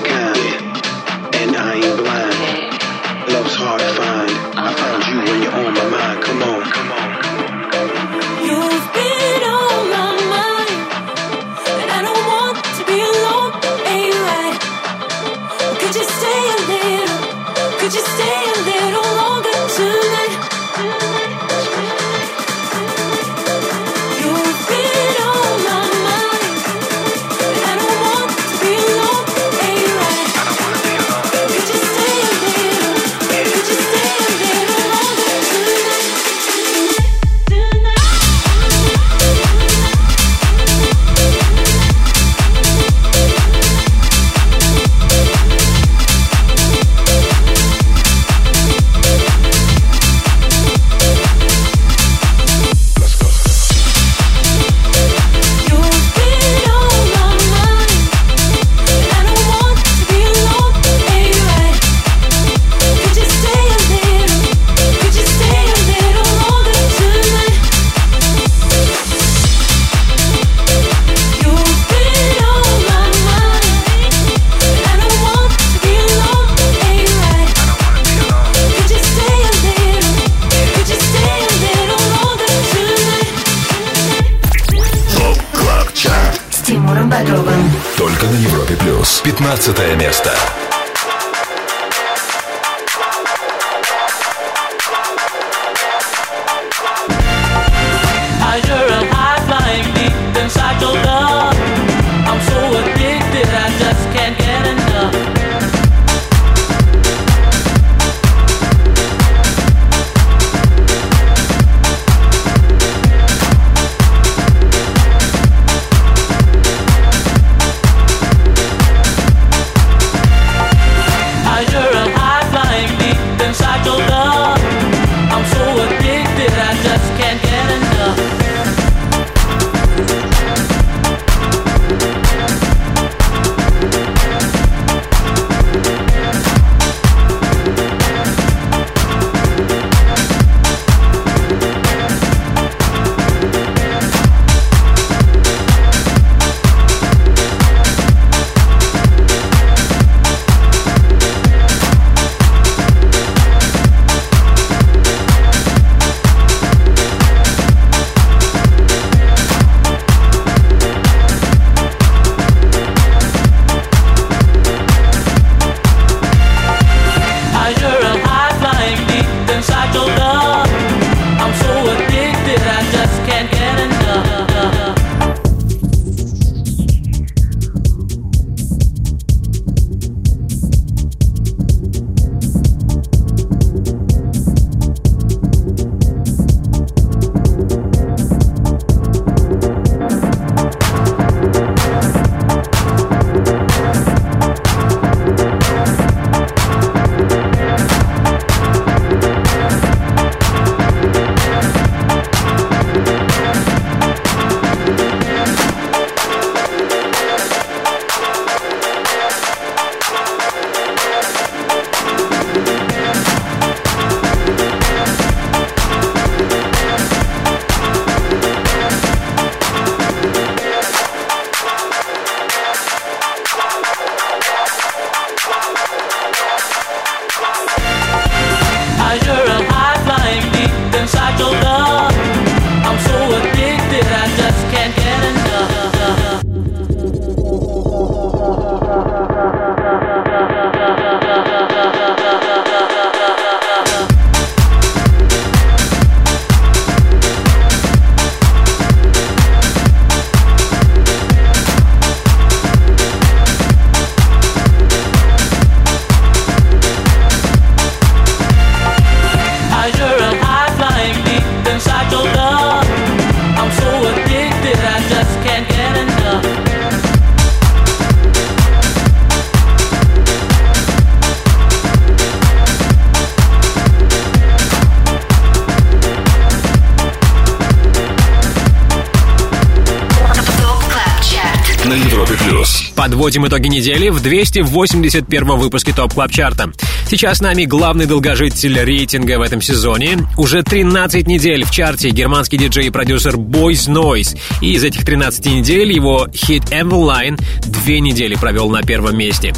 Подводим 283.28 283.46
итоги 283.46 283.68
недели 283.68 284.08
в 284.08 284.22
281 284.22 285.44
выпуске 285.58 285.92
Top 285.92 286.14
Club 286.14 286.30
Chart 286.30 286.60
а. 286.60 286.72
Сейчас 287.10 287.36
с 287.36 287.40
нами 287.42 287.64
главный 287.64 288.06
долгожитель 288.06 288.80
рейтинга 288.80 289.38
в 289.38 289.42
этом 289.42 289.60
сезоне. 289.60 290.16
Уже 290.38 290.62
13 290.62 291.26
недель 291.26 291.66
в 291.66 291.70
чарте 291.70 292.08
германский 292.08 292.56
диджей 292.56 292.86
и 292.86 292.90
продюсер 292.90 293.34
Boys 293.34 293.86
Noize. 293.86 294.38
И 294.62 294.72
из 294.72 294.82
этих 294.82 295.04
13 295.04 295.44
недель 295.44 295.92
его 295.92 296.26
хит 296.34 296.62
Mvinline 296.70 297.38
две 297.66 298.00
недели 298.00 298.34
провел 298.34 298.70
на 298.70 298.80
первом 298.80 299.18
месте. 299.18 299.52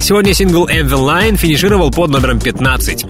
Сегодня 0.00 0.32
сингл 0.32 0.68
Mvinline 0.68 1.36
финишировал 1.36 1.90
под 1.90 2.10
номером 2.10 2.38
15. 2.38 3.06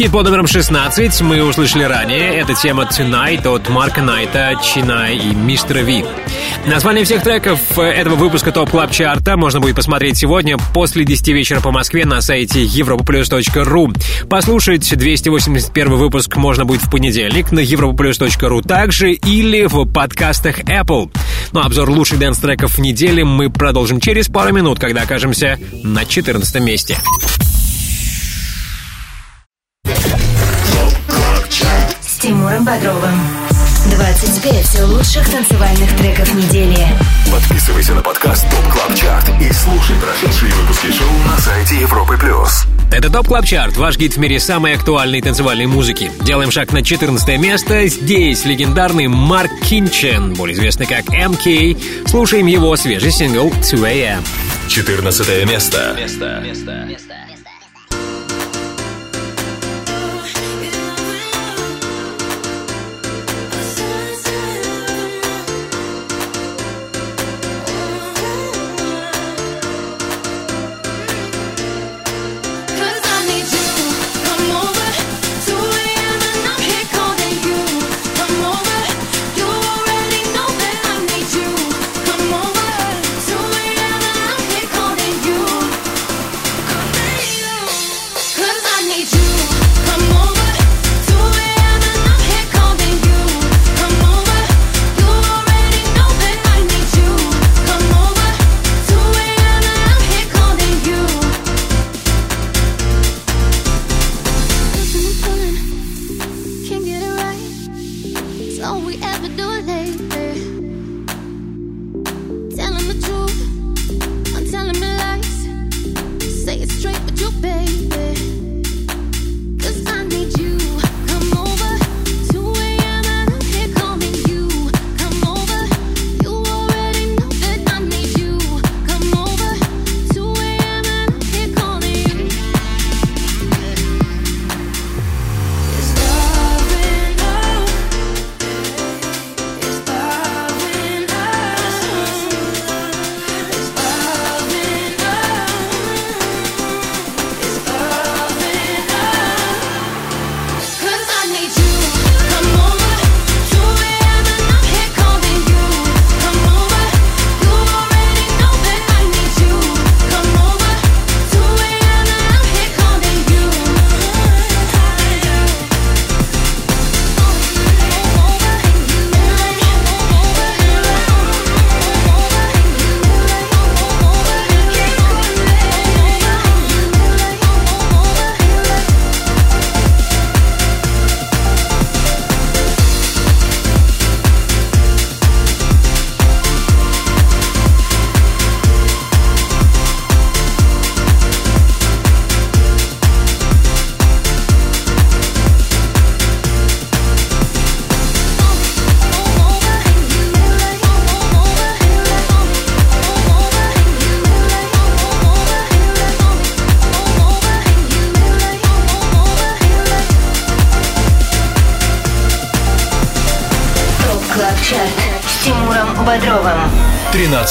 Хит 0.00 0.12
под 0.12 0.24
номером 0.24 0.46
16 0.46 1.20
мы 1.20 1.42
услышали 1.42 1.82
ранее. 1.82 2.36
Это 2.36 2.54
тема 2.54 2.84
Tonight 2.84 3.46
от 3.46 3.68
Марка 3.68 4.00
Найта, 4.00 4.54
Shingai 4.64 5.18
и 5.18 5.34
Мистера 5.34 5.80
V. 5.80 6.02
Название 6.64 7.04
всех 7.04 7.22
треков 7.22 7.78
этого 7.78 8.14
выпуска 8.14 8.50
Top 8.50 8.70
Club 8.70 8.92
Chart 8.92 9.29
а 9.29 9.36
можно 9.36 9.60
будет 9.60 9.76
посмотреть 9.76 10.16
сегодня 10.16 10.56
после 10.72 11.04
10 11.04 11.28
вечера 11.28 11.60
по 11.60 11.70
Москве 11.70 12.06
на 12.06 12.22
сайте 12.22 12.64
europaplus.ru. 12.64 14.26
Послушать 14.26 14.90
281 14.90 15.94
выпуск 15.94 16.34
можно 16.36 16.64
будет 16.64 16.80
в 16.80 16.90
понедельник 16.90 17.52
на 17.52 17.60
europaplus.ru 17.60 18.66
также 18.66 19.12
или 19.12 19.66
в 19.66 19.84
подкастах 19.84 20.60
Apple. 20.60 21.10
Но 21.52 21.60
обзор 21.60 21.90
лучших 21.90 22.18
дэнс-треков 22.18 22.78
недели 22.78 23.22
мы 23.22 23.50
продолжим 23.50 24.00
через 24.00 24.28
пару 24.28 24.54
минут, 24.54 24.78
когда 24.78 25.02
окажемся 25.02 25.58
на 25.82 26.06
14 26.06 26.58
месте. 26.62 26.96
Бодровым. 32.70 33.18
25 33.96 34.82
лучших 34.82 35.28
танцевальных 35.28 35.96
треков 35.96 36.32
недели. 36.34 36.86
Подписывайся 37.32 37.94
на 37.94 38.00
подкаст 38.00 38.48
Top 38.48 38.72
Club 38.72 38.94
Chart 38.94 39.28
и 39.40 39.52
слушай 39.52 39.96
прошедшие 39.96 40.52
выпуски 40.52 40.86
шоу 40.92 41.08
на 41.26 41.36
сайте 41.38 41.80
Европы 41.80 42.16
плюс. 42.16 42.66
Это 42.92 43.10
Top 43.10 43.26
Club 43.26 43.44
Chart, 43.44 43.76
ваш 43.76 43.98
гид 43.98 44.14
в 44.14 44.18
мире 44.18 44.38
самой 44.38 44.74
актуальной 44.74 45.20
танцевальной 45.20 45.66
музыки. 45.66 46.12
Делаем 46.20 46.52
шаг 46.52 46.72
на 46.72 46.84
14 46.84 47.40
место. 47.40 47.88
Здесь 47.88 48.44
легендарный 48.44 49.08
Марк 49.08 49.50
Кинчен, 49.68 50.34
более 50.34 50.54
известный 50.54 50.86
как 50.86 51.08
MK. 51.08 51.76
Слушаем 52.06 52.46
его 52.46 52.76
свежий 52.76 53.10
сингл 53.10 53.48
2AM. 53.48 54.24
14 54.68 55.44
место. 55.44 55.96
Cause 55.98 57.29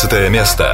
13 0.10 0.30
место. 0.32 0.69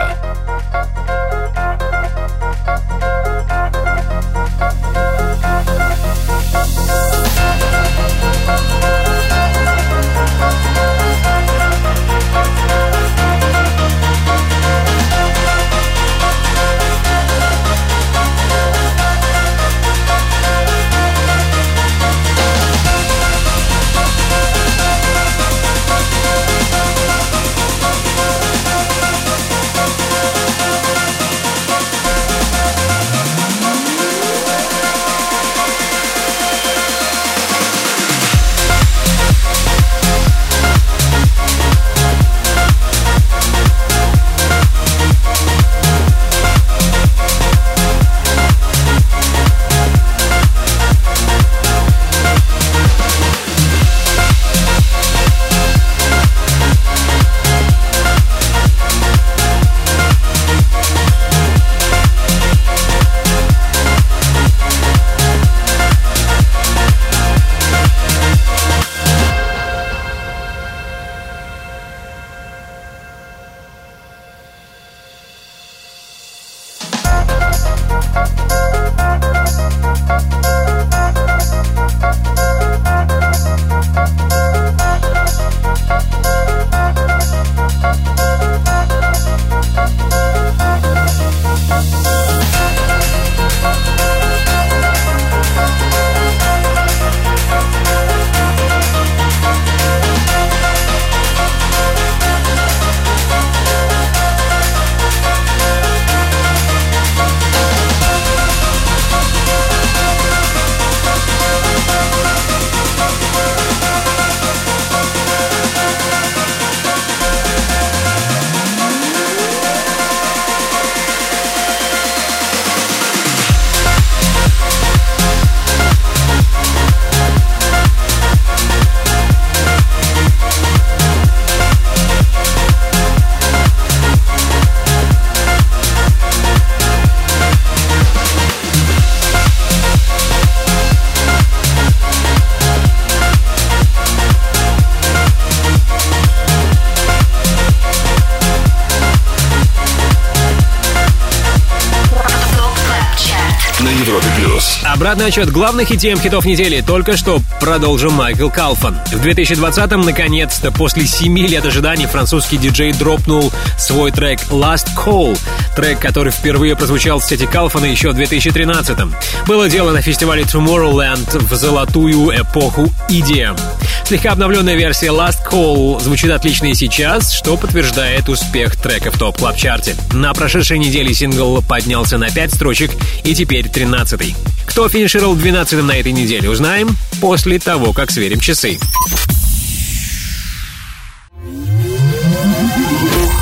Обратный 155.25 155.41
отчет 155.41 155.51
главных 155.51 155.89
и 155.89 155.97
тем 155.97 156.19
хитов 156.19 156.45
недели 156.45 156.81
только 156.81 157.17
что 157.17 157.41
продолжил 157.59 158.11
Майкл 158.11 158.47
Калфан. 158.47 158.95
В 159.07 159.25
2020-м, 159.25 160.01
наконец-то, 160.01 160.71
после 160.71 161.07
семи 161.07 161.47
лет 161.47 161.65
ожиданий, 161.65 162.05
французский 162.05 162.57
диджей 162.57 162.93
дропнул 162.93 163.51
свой 163.75 164.11
трек 164.11 164.39
Last 164.51 164.87
Call, 164.95 165.35
трек, 165.75 165.99
который 165.99 166.31
впервые 166.31 166.75
прозвучал 166.75 167.19
в 167.19 167.25
сети 167.25 167.47
Калфана 167.47 167.85
еще 167.85 168.11
в 168.11 168.19
2013-м. 168.19 169.15
Было 169.47 169.67
дело 169.67 169.93
на 169.93 170.01
фестивале 170.03 170.43
Tomorrowland 170.43 171.39
в 171.39 171.55
золотую 171.55 172.29
эпоху 172.39 172.93
EDM. 173.09 173.59
Слегка 174.05 174.33
обновленная 174.33 174.75
версия 174.75 175.07
Last 175.07 175.39
Call 175.49 175.99
звучит 176.03 176.29
отлично 176.29 176.67
и 176.67 176.75
сейчас, 176.75 177.31
что 177.31 177.57
подтверждает 177.57 178.29
успех 178.29 178.75
трека 178.75 179.09
в 179.09 179.17
топ 179.17 179.39
клаб 179.39 179.57
чарте 179.57 179.95
На 180.13 180.35
прошедшей 180.35 180.77
неделе 180.77 181.15
сингл 181.15 181.63
поднялся 181.63 182.19
на 182.19 182.29
5 182.29 182.53
строчек 182.53 182.91
и 183.23 183.33
теперь 183.33 183.65
13-й. 183.65 184.35
Кто 184.65 184.89
финишировал 184.89 185.35
12-м 185.35 185.85
на 185.87 185.93
этой 185.97 186.11
неделе, 186.11 186.49
узнаем 186.49 186.95
после 187.21 187.59
того, 187.59 187.93
как 187.93 188.11
сверим 188.11 188.39
часы. 188.39 188.77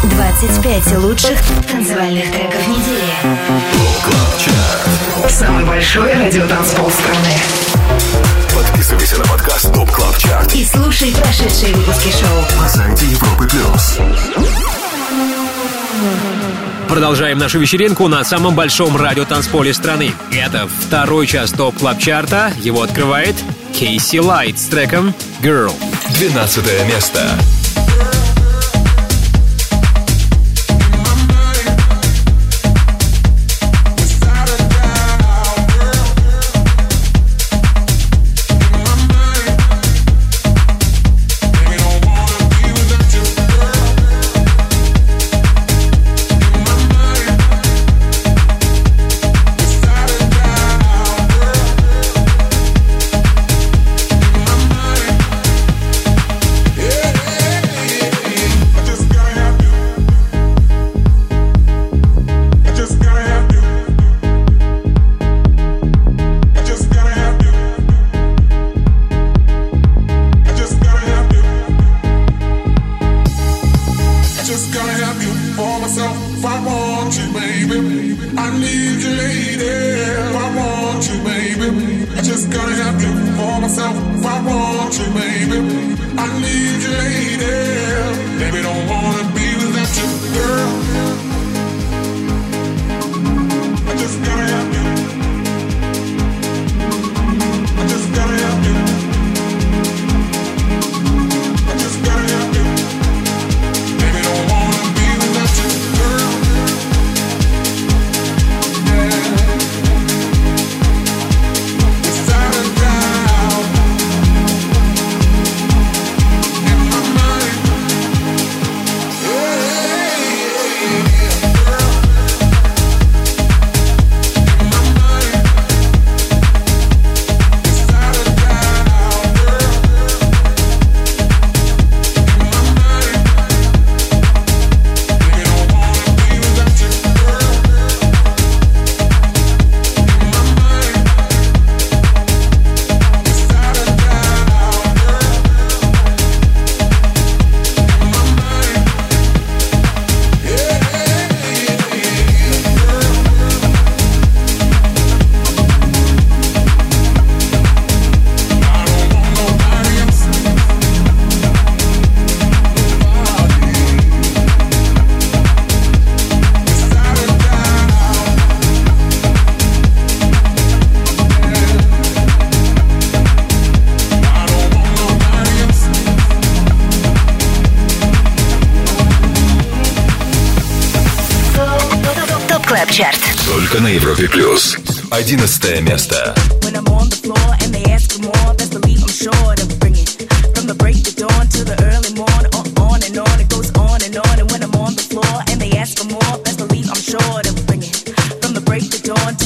25 0.03 0.97
лучших 0.99 1.39
танцевальных 1.71 2.30
треков 2.32 2.67
недели. 2.67 3.03
Самый 5.30 5.65
большой 5.65 6.13
радиотанцпол 6.13 6.91
страны. 6.91 7.34
Подписывайся 8.53 9.17
на 9.17 9.26
подкаст 9.26 9.74
Top 9.74 9.89
Club 9.91 10.18
Chart 10.18 10.54
И 10.53 10.65
слушай 10.65 11.11
прошедшие 11.11 11.74
выпуски 11.74 12.09
шоу. 12.09 12.61
на 12.61 12.69
сайте 12.69 13.05
Европы 13.07 13.47
Плюс. 13.47 13.97
Продолжаем 16.94 17.39
нашу 17.39 17.58
вечеринку 17.58 18.08
на 18.08 18.24
самом 18.24 18.54
большом 18.54 18.96
радиотанцполе 18.96 19.74
страны. 19.74 20.14
Это 20.32 20.68
второй 20.68 21.26
час 21.26 21.52
топ 21.52 21.76
клаб 21.76 21.98
чарта 21.98 22.54
Его 22.60 22.84
открывает 22.84 23.34
Кейси 23.74 24.18
Лайт 24.18 24.60
с 24.60 24.68
треком 24.68 25.12
Girl. 25.41 25.74
12 26.20 26.88
место. 26.88 27.28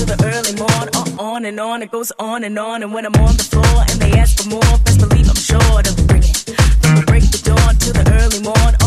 The 0.08 0.16
early 0.24 0.56
morn, 0.56 0.88
on, 0.95 1.12
uh, 1.20 1.36
on 1.36 1.45
and 1.45 1.60
on, 1.60 1.84
it 1.84 1.91
goes 1.91 2.12
on 2.18 2.43
and 2.45 2.58
on. 2.58 2.84
And 2.84 2.93
when 2.93 3.06
I'm 3.06 3.16
on 3.16 3.36
the 3.36 3.43
floor 3.43 3.84
and 3.91 4.00
they 4.00 4.12
ask 4.18 4.41
for 4.41 4.50
more, 4.50 4.74
best 4.86 5.00
believe 5.00 5.28
I'm 5.30 5.36
sure 5.36 5.82
to 5.84 5.91
bring 6.08 6.24
it. 6.24 6.56
From 6.82 6.95
the 6.95 7.04
break 7.06 7.24
of 7.36 7.43
dawn 7.43 7.76
to 7.84 7.89
the 7.91 8.04
early 8.16 8.39
morn, 8.41 8.76
uh, 8.76 8.87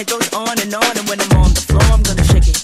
it 0.00 0.08
goes 0.08 0.32
on 0.32 0.58
and 0.60 0.72
on. 0.74 0.98
And 0.98 1.08
when 1.08 1.20
I'm 1.20 1.32
on 1.36 1.52
the 1.52 1.60
floor, 1.60 1.82
I'm 1.82 2.02
gonna 2.02 2.24
shake 2.24 2.48
it. 2.48 2.56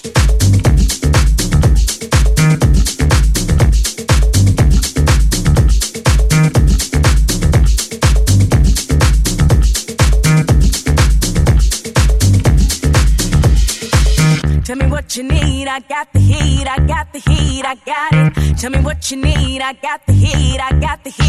Tell 14.65 14.75
me 14.75 14.87
what 14.87 15.15
you 15.15 15.23
need, 15.23 15.67
I 15.67 15.79
got 15.81 16.11
the 16.13 16.19
heat, 16.19 16.67
I 16.67 16.79
got 16.87 17.13
the 17.13 17.19
heat, 17.19 17.63
I 17.65 17.75
got 17.85 18.13
it. 18.13 18.57
Tell 18.57 18.71
me 18.71 18.79
what 18.79 19.11
you 19.11 19.17
need, 19.17 19.61
I 19.61 19.73
got 19.73 20.05
the 20.07 20.13
heat, 20.13 20.59
I 20.59 20.71
got 20.79 21.03
the 21.03 21.11
heat, 21.11 21.26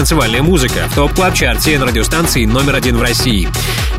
танцевальная 0.00 0.40
музыка 0.40 0.88
в 0.90 0.94
Top 0.94 1.12
Club 1.12 1.34
Chart 1.34 1.71
е 1.71 1.78
на 1.78 1.84
радиостанции 1.84 2.46
номер 2.46 2.74
один 2.74 2.96
в 2.96 3.02
России. 3.02 3.50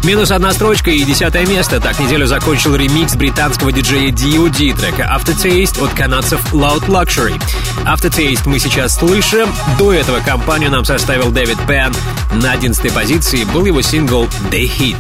Минус 0.03 0.31
одна 0.31 0.51
строчка 0.51 0.89
и 0.89 1.03
десятое 1.03 1.45
место. 1.45 1.79
Так 1.79 1.99
неделю 1.99 2.25
закончил 2.25 2.75
ремикс 2.75 3.13
британского 3.13 3.71
диджея 3.71 4.11
D.O.D. 4.11 4.73
трека 4.73 5.15
Aftertaste 5.15 5.79
от 5.79 5.93
канадцев 5.93 6.41
Loud 6.53 6.87
Luxury. 6.87 7.39
Aftertaste 7.85 8.49
мы 8.49 8.57
сейчас 8.57 8.95
слышим. 8.95 9.53
До 9.77 9.93
этого 9.93 10.21
компанию 10.21 10.71
нам 10.71 10.85
составил 10.85 11.29
Дэвид 11.29 11.59
Пенн. 11.67 11.93
На 12.31 12.53
одиннадцатой 12.53 12.89
позиции 12.89 13.43
был 13.43 13.67
его 13.67 13.83
сингл 13.83 14.23
The 14.49 14.71
Hit. 14.79 14.97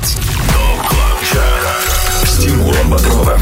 С 2.25 2.37
Тимуром 2.37 2.91
Бодровым. 2.91 3.41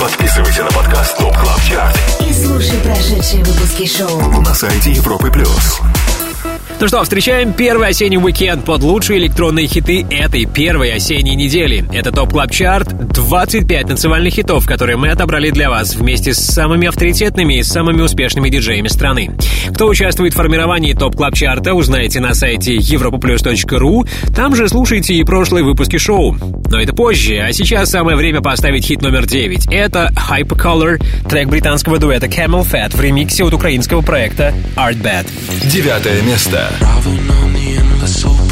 Подписывайся 0.00 0.64
на 0.64 0.70
подкаст 0.72 1.16
Top 1.16 1.36
Club 1.36 1.60
Chart 1.62 1.96
И 2.28 2.32
слушай 2.32 2.78
прошедшие 2.78 3.44
выпуски 3.44 3.86
шоу. 3.86 4.40
на 4.40 4.52
сайте 4.52 4.90
Европы 4.90 5.30
плюс. 5.30 5.80
Ну 6.80 6.86
что, 6.86 7.02
встречаем 7.02 7.52
первый 7.54 7.88
осенний 7.88 8.18
уикенд 8.18 8.64
под 8.64 8.84
лучшие 8.84 9.18
электронные 9.18 9.66
хиты 9.66 10.06
этой 10.08 10.44
первой 10.44 10.92
осенней 10.92 11.34
недели. 11.34 11.84
Это 11.92 12.12
Top 12.12 12.30
Club 12.30 12.52
Chart, 12.52 12.96
25 13.14 13.88
танцевальных 13.88 14.34
хитов, 14.34 14.64
которые 14.64 14.96
мы 14.96 15.10
отобрали 15.10 15.50
для 15.50 15.70
вас 15.70 15.96
вместе 15.96 16.32
с 16.32 16.38
самыми 16.38 16.86
авторитетными 16.86 17.58
и 17.58 17.62
самыми 17.64 18.02
успешными 18.02 18.48
диджеями 18.48 18.86
страны. 18.86 19.36
Кто 19.74 19.88
участвует 19.88 20.34
в 20.34 20.36
формировании 20.36 20.92
Top 20.92 21.16
Club 21.16 21.34
Chart 21.34 21.63
а, 21.63 21.74
узнаете 21.74 22.20
на 22.20 22.32
сайте 22.32 22.76
europoplus.ru. 22.76 24.08
Там 24.32 24.54
же 24.54 24.68
слушайте 24.68 25.14
и 25.14 25.24
прошлые 25.24 25.64
выпуски 25.64 25.96
шоу. 25.96 26.36
Но 26.70 26.80
это 26.80 26.94
позже, 26.94 27.38
а 27.38 27.52
сейчас 27.52 27.90
самое 27.90 28.16
время 28.16 28.40
поставить 28.40 28.84
хит 28.84 29.02
номер 29.02 29.26
9. 29.26 29.66
Это 29.72 30.12
Hypercolour, 30.30 31.02
трек 31.28 31.48
британского 31.48 31.98
дуэта 31.98 32.26
Camel 32.26 32.64
Fat 32.64 32.96
в 32.96 33.00
ремиксе 33.00 33.42
от 33.42 33.52
украинского 33.52 34.02
проекта 34.02 34.54
Art 34.76 35.02
Bad. 35.02 35.26
Девятое 35.68 36.22
место. 36.22 36.67
Driving 36.76 37.30
on 37.30 37.52
the 37.52 37.76
endless 37.76 38.24
open 38.24 38.47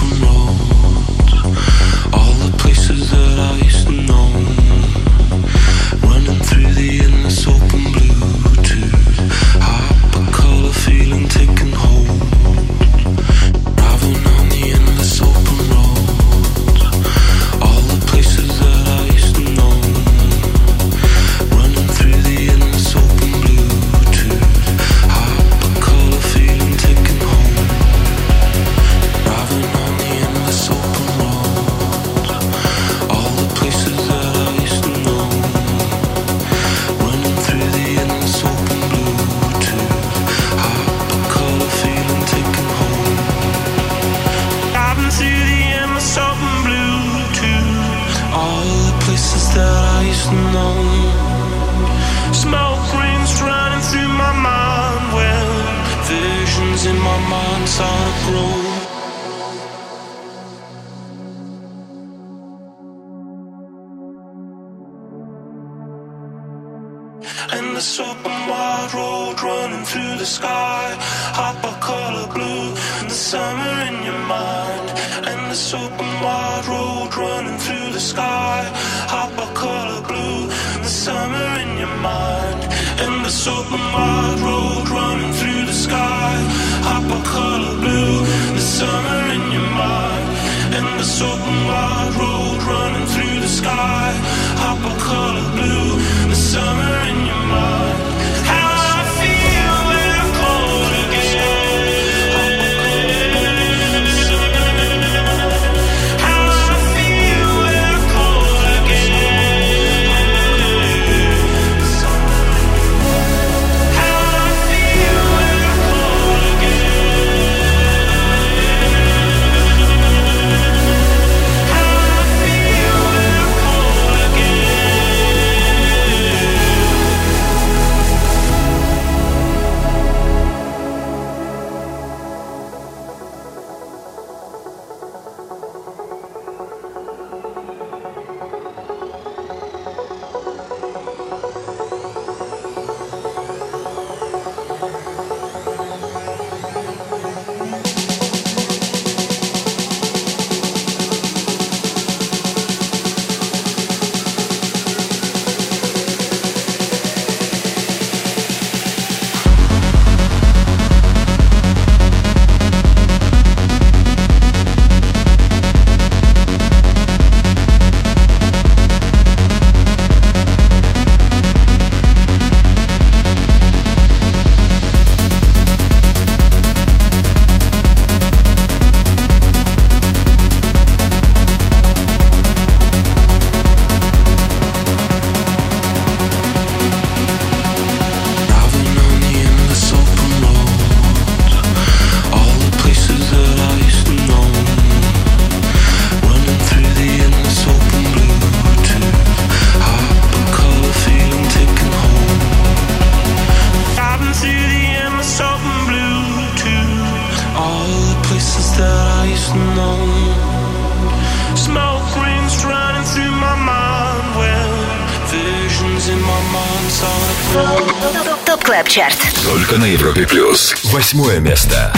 Восьмое 221.06 221.38
место. 221.38 221.95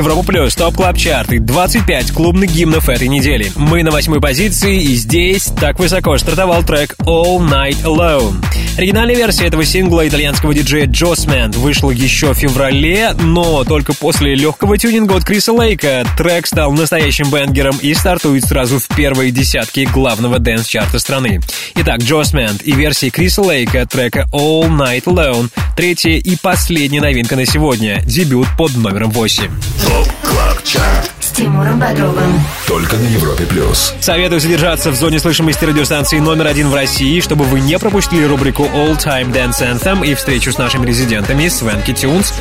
Европа 0.00 0.22
Плюс, 0.22 0.54
Top 0.54 0.76
Club 0.76 0.96
Chart 0.96 1.30
и 1.30 1.38
25 1.38 2.12
клубных 2.12 2.50
гимнов 2.50 2.88
этой 2.88 3.06
недели. 3.06 3.52
Мы 3.54 3.82
на 3.82 3.90
восьмой 3.90 4.18
позиции, 4.18 4.80
и 4.80 4.94
здесь 4.94 5.52
так 5.60 5.78
высоко 5.78 6.16
стартовал 6.16 6.62
трек 6.62 6.94
All 7.00 7.38
Night 7.38 7.82
Alone. 7.84 8.42
Оригинальная 8.78 9.14
версия 9.14 9.46
этого 9.46 9.62
сингла 9.62 10.08
итальянского 10.08 10.54
диджея 10.54 10.86
Джосмен 10.86 11.50
вышла 11.50 11.90
еще 11.90 12.32
в 12.32 12.38
феврале, 12.38 13.12
но 13.20 13.62
только 13.64 13.92
после 13.92 14.34
легкого 14.34 14.78
тюнинга 14.78 15.16
от 15.16 15.24
Криса 15.24 15.52
Лейка 15.52 16.06
трек 16.16 16.46
стал 16.46 16.72
настоящим 16.72 17.30
banger 17.30 17.64
ом 17.64 17.76
и 17.82 17.92
стартует 17.92 18.46
сразу 18.46 18.78
в 18.78 18.88
первой 18.88 19.32
десятке 19.32 19.84
главного 19.84 20.38
dance 20.38 20.63
-чарта 20.63 20.98
страны. 20.98 21.40
Итак, 21.74 22.00
Джосмен 22.00 22.56
и 22.64 22.72
версии 22.72 23.10
Криса 23.10 23.42
Лейка 23.42 23.84
трека 23.86 24.26
All 24.32 24.70
Night 24.70 25.04
Alone, 25.04 25.50
третья 25.80 26.10
и 26.10 26.36
последняя 26.36 27.00
новинка 27.00 27.36
на 27.36 27.46
сегодня, 27.46 28.02
дебют 28.02 28.46
под 28.58 28.76
номером 28.76 29.08
8. 29.12 29.46
ТОП 29.46 30.08
КЛАБ 30.22 30.62
ЧАРТ. 30.62 31.10
С 31.20 31.30
Тимуром 31.30 31.80
Бодровым. 31.80 32.38
Только 32.66 32.96
на 32.96 33.06
Европе 33.06 33.46
плюс. 33.46 33.94
Советую 33.98 34.40
задержаться 34.40 34.90
в 34.90 34.94
зоне 34.94 35.18
слышимости 35.18 35.64
радиостанции 35.64 36.18
номер 36.18 36.48
один 36.48 36.68
в 36.68 36.74
России, 36.74 37.18
чтобы 37.20 37.46
вы 37.46 37.60
не 37.60 37.78
пропустили 37.78 38.24
рубрику 38.24 38.64
All 38.64 38.98
Time 38.98 39.32
Dance 39.32 39.62
Anthem 39.62 40.06
и 40.06 40.14
встречу 40.14 40.52
с 40.52 40.58
нашими 40.58 40.84
резидентами 40.84 41.48
Свенки 41.48 41.94
Тюнс. 41.94 42.34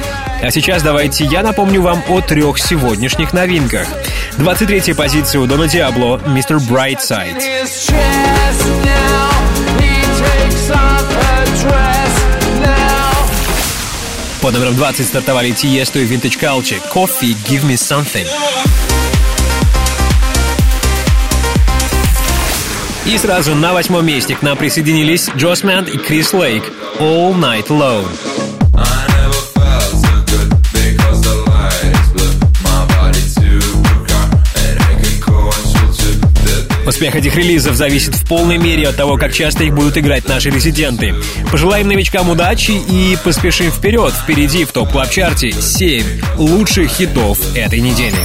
А 0.44 0.52
сейчас 0.52 0.84
давайте 0.84 1.24
я 1.24 1.42
напомню 1.42 1.82
вам 1.82 2.04
о 2.10 2.20
трех 2.20 2.60
сегодняшних 2.60 3.32
новинках. 3.32 3.88
23-я 4.38 4.96
позиция 4.96 5.40
у 5.40 5.46
Дона 5.46 5.70
Диабло, 5.70 6.22
Мистер 6.28 6.58
Brightside. 6.58 7.42
Под 14.50 14.58
номером 14.58 14.78
20 14.78 15.06
стартовали 15.06 15.52
Тиесто 15.52 16.00
и 16.00 16.08
Vintage 16.08 16.40
Culture, 16.40 16.82
Coffee, 16.92 17.38
Give 17.48 17.62
Me 17.62 17.76
Something. 17.76 18.26
И 23.06 23.16
сразу 23.20 23.54
на 23.54 23.74
восьмом 23.74 24.08
месте 24.08 24.36
к 24.36 24.42
нам 24.42 24.58
присоединились 24.58 25.30
Джосман 25.38 25.86
и 25.86 25.98
Крис 25.98 26.34
Лейк, 26.34 26.64
All 26.98 27.36
Night 27.36 27.68
Low. 27.68 28.08
Успех 36.90 37.14
этих 37.14 37.36
релизов 37.36 37.76
зависит 37.76 38.16
в 38.16 38.28
полной 38.28 38.58
мере 38.58 38.88
от 38.88 38.96
того, 38.96 39.16
как 39.16 39.32
часто 39.32 39.64
их 39.64 39.76
будут 39.76 39.96
играть 40.00 40.28
наши 40.28 40.50
резиденты. 40.50 41.14
Пожелаем 41.52 41.88
новичкам 41.88 42.32
удачи 42.32 42.72
и 42.72 43.16
поспешим 43.24 43.72
вперед. 43.72 44.12
Впереди 44.12 44.66
в 44.66 44.72
топ 44.72 44.92
клаб 44.92 45.12
чарте 45.12 45.52
7 45.52 46.04
лучших 46.38 46.90
хитов 46.90 47.38
этой 47.56 47.80
недели. 47.80 48.18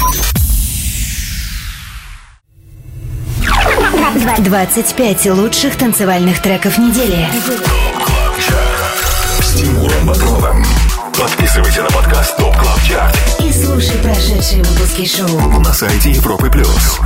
25 4.39 5.27
лучших 5.27 5.77
танцевальных 5.77 6.41
треков 6.41 6.79
недели. 6.79 7.29
КЛАБ 8.03 8.41
ЧАРТ. 8.49 9.45
С 9.45 9.61
Тимуром 9.61 10.07
Бодровым. 10.07 10.65
Подписывайся 11.19 11.83
на 11.83 11.91
подкаст 11.91 12.35
ТОП 12.39 12.57
КЛАБ 12.57 12.83
ЧАРТ 12.89 13.17
И 13.41 13.53
слушай 13.53 13.99
прошедшие 13.99 14.63
выпуски 14.65 15.07
шоу. 15.07 15.61
на 15.61 15.73
сайте 15.75 16.13
Европы 16.13 16.49
плюс. 16.49 16.99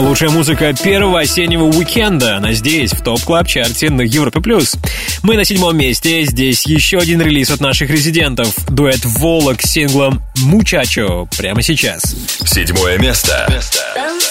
Лучшая 0.00 0.30
музыка 0.30 0.72
первого 0.72 1.20
осеннего 1.20 1.64
уикенда. 1.64 2.38
Она 2.38 2.52
здесь, 2.52 2.92
в 2.92 3.02
топ 3.02 3.20
клаб 3.22 3.46
чарте 3.46 3.90
на 3.90 4.00
Европе+. 4.00 4.40
плюс. 4.40 4.76
Мы 5.22 5.36
на 5.36 5.44
седьмом 5.44 5.76
месте. 5.76 6.24
Здесь 6.24 6.66
еще 6.66 6.98
один 6.98 7.20
релиз 7.20 7.50
от 7.50 7.60
наших 7.60 7.90
резидентов. 7.90 8.54
Дуэт 8.68 9.04
Волок 9.04 9.60
с 9.60 9.70
синглом 9.70 10.22
«Мучачо» 10.38 11.28
прямо 11.36 11.62
сейчас. 11.62 12.02
Седьмое 12.44 12.98
место. 12.98 13.46
Danza 13.94 14.30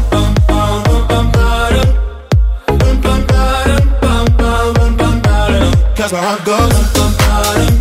Cause 6.01 6.13
my 6.13 6.19
heart 6.19 6.43
goes. 6.43 7.80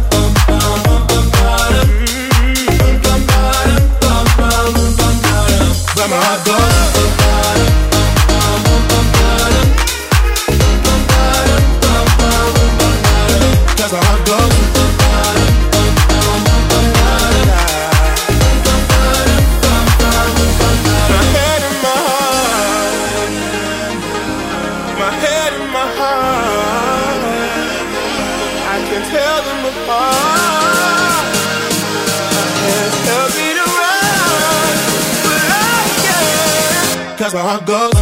Goes. 37.67 38.00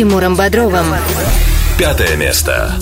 Тимуром 0.00 0.34
Бодровым. 0.34 0.86
Пятое 1.76 2.16
место. 2.16 2.74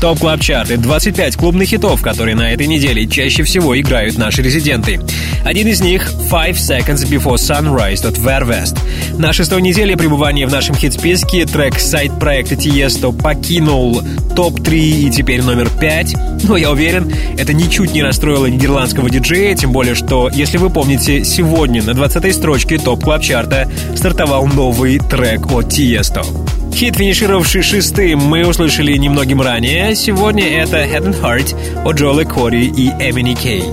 Top 0.00 0.18
Club 0.18 0.40
Chart 0.40 0.70
и 0.70 0.76
25 0.78 1.36
клубных 1.36 1.68
хитов, 1.68 2.00
которые 2.00 2.34
на 2.34 2.52
этой 2.52 2.66
неделе 2.66 3.06
чаще 3.06 3.42
всего 3.42 3.78
играют 3.78 4.16
наши 4.16 4.40
резиденты. 4.40 4.98
Один 5.44 5.68
из 5.68 5.82
них— 5.82 6.10
Five 6.30 6.54
Seconds 6.54 7.06
Before 7.06 7.34
Sunrise 7.34 8.06
от 8.06 8.16
VER:WEST. 8.16 8.78
На 9.18 9.34
шестой 9.34 9.60
неделе 9.60 9.98
пребывания 9.98 10.46
в 10.46 10.52
нашем 10.52 10.74
хит-списке 10.74 11.44
трек 11.44 11.78
side 11.78 12.03
-проекта 12.03 12.54
Tiesto 12.54 13.14
покинул 13.14 14.02
топ-3 14.34 14.78
и 14.78 15.10
теперь 15.10 15.42
номер 15.42 15.68
5. 15.68 16.44
Но 16.44 16.56
я 16.56 16.70
уверен, 16.70 17.12
это 17.36 17.52
ничуть 17.52 17.92
не 17.92 18.02
расстроило 18.02 18.46
нидерландского 18.46 19.10
диджея, 19.10 19.54
тем 19.54 19.72
более, 19.72 19.94
что, 19.94 20.30
если 20.32 20.56
вы 20.56 20.70
помните, 20.70 21.24
сегодня 21.24 21.82
на 21.82 21.90
20-й 21.90 22.32
строчке 22.32 22.78
Top 22.78 23.04
Club 23.04 23.22
Chart 23.22 23.62
а 23.62 23.70
стартовал 23.94 24.46
новый 24.46 24.98
трек 24.98 25.52
от 25.52 25.66
Tiesto. 25.66 26.24
Хит, 26.72 26.96
финишировавший 26.96 27.62
шестым, 27.62 28.20
мы 28.20 28.46
услышали 28.46 28.96
немногим 28.96 29.40
ранее. 29.40 29.94
Сегодня 29.94 30.62
это 30.62 30.78
Head 30.84 31.06
and 31.06 31.20
Heart 31.20 31.84
от 31.84 31.96
Джола 31.96 32.24
Кори 32.24 32.64
и 32.64 32.88
Эмини 32.88 33.34
Кей. 33.34 33.64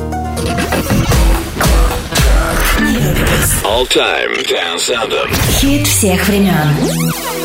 All 3.64 3.86
Time 3.88 4.46
Dance 4.48 4.90
Anthem. 4.90 5.30
Хит 5.60 5.88
всех 5.88 6.28
времен. 6.28 7.37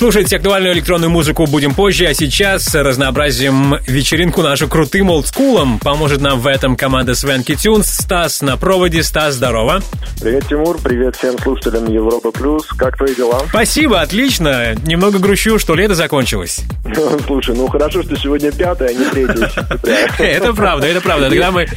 Слушать 0.00 0.32
актуальную 0.32 0.72
электронную 0.72 1.10
музыку 1.10 1.44
будем 1.44 1.74
позже, 1.74 2.06
а 2.06 2.14
сейчас 2.14 2.74
разнообразим 2.74 3.76
вечеринку 3.86 4.40
нашу 4.40 4.66
крутым 4.66 5.10
олдскулом. 5.10 5.78
Поможет 5.78 6.22
нам 6.22 6.40
в 6.40 6.46
этом 6.46 6.74
команда 6.74 7.14
Свенки 7.14 7.54
Тюнс. 7.54 7.86
Стас 7.86 8.40
на 8.40 8.56
проводе. 8.56 9.02
Стас, 9.02 9.34
здорово. 9.34 9.82
Привет, 10.18 10.48
Тимур, 10.48 10.78
привет 10.82 11.16
всем 11.16 11.38
слушателям 11.38 11.92
Европа 11.92 12.30
Плюс. 12.30 12.66
Как 12.78 12.96
твои 12.96 13.14
дела? 13.14 13.42
Спасибо, 13.50 14.00
отлично. 14.00 14.74
Немного 14.86 15.18
грущу, 15.18 15.58
что 15.58 15.74
лето 15.74 15.94
закончилось. 15.94 16.62
Слушай, 17.26 17.54
ну 17.56 17.66
хорошо, 17.68 18.02
что 18.02 18.16
сегодня 18.16 18.52
5, 18.52 18.80
а 18.80 18.92
не 18.94 19.04
3 19.04 19.26
сентября. 19.26 20.08
Это 20.18 20.54
правда, 20.54 20.86
это 20.86 21.02
правда. 21.02 21.28
Тогда 21.28 21.50
мы... 21.50 21.68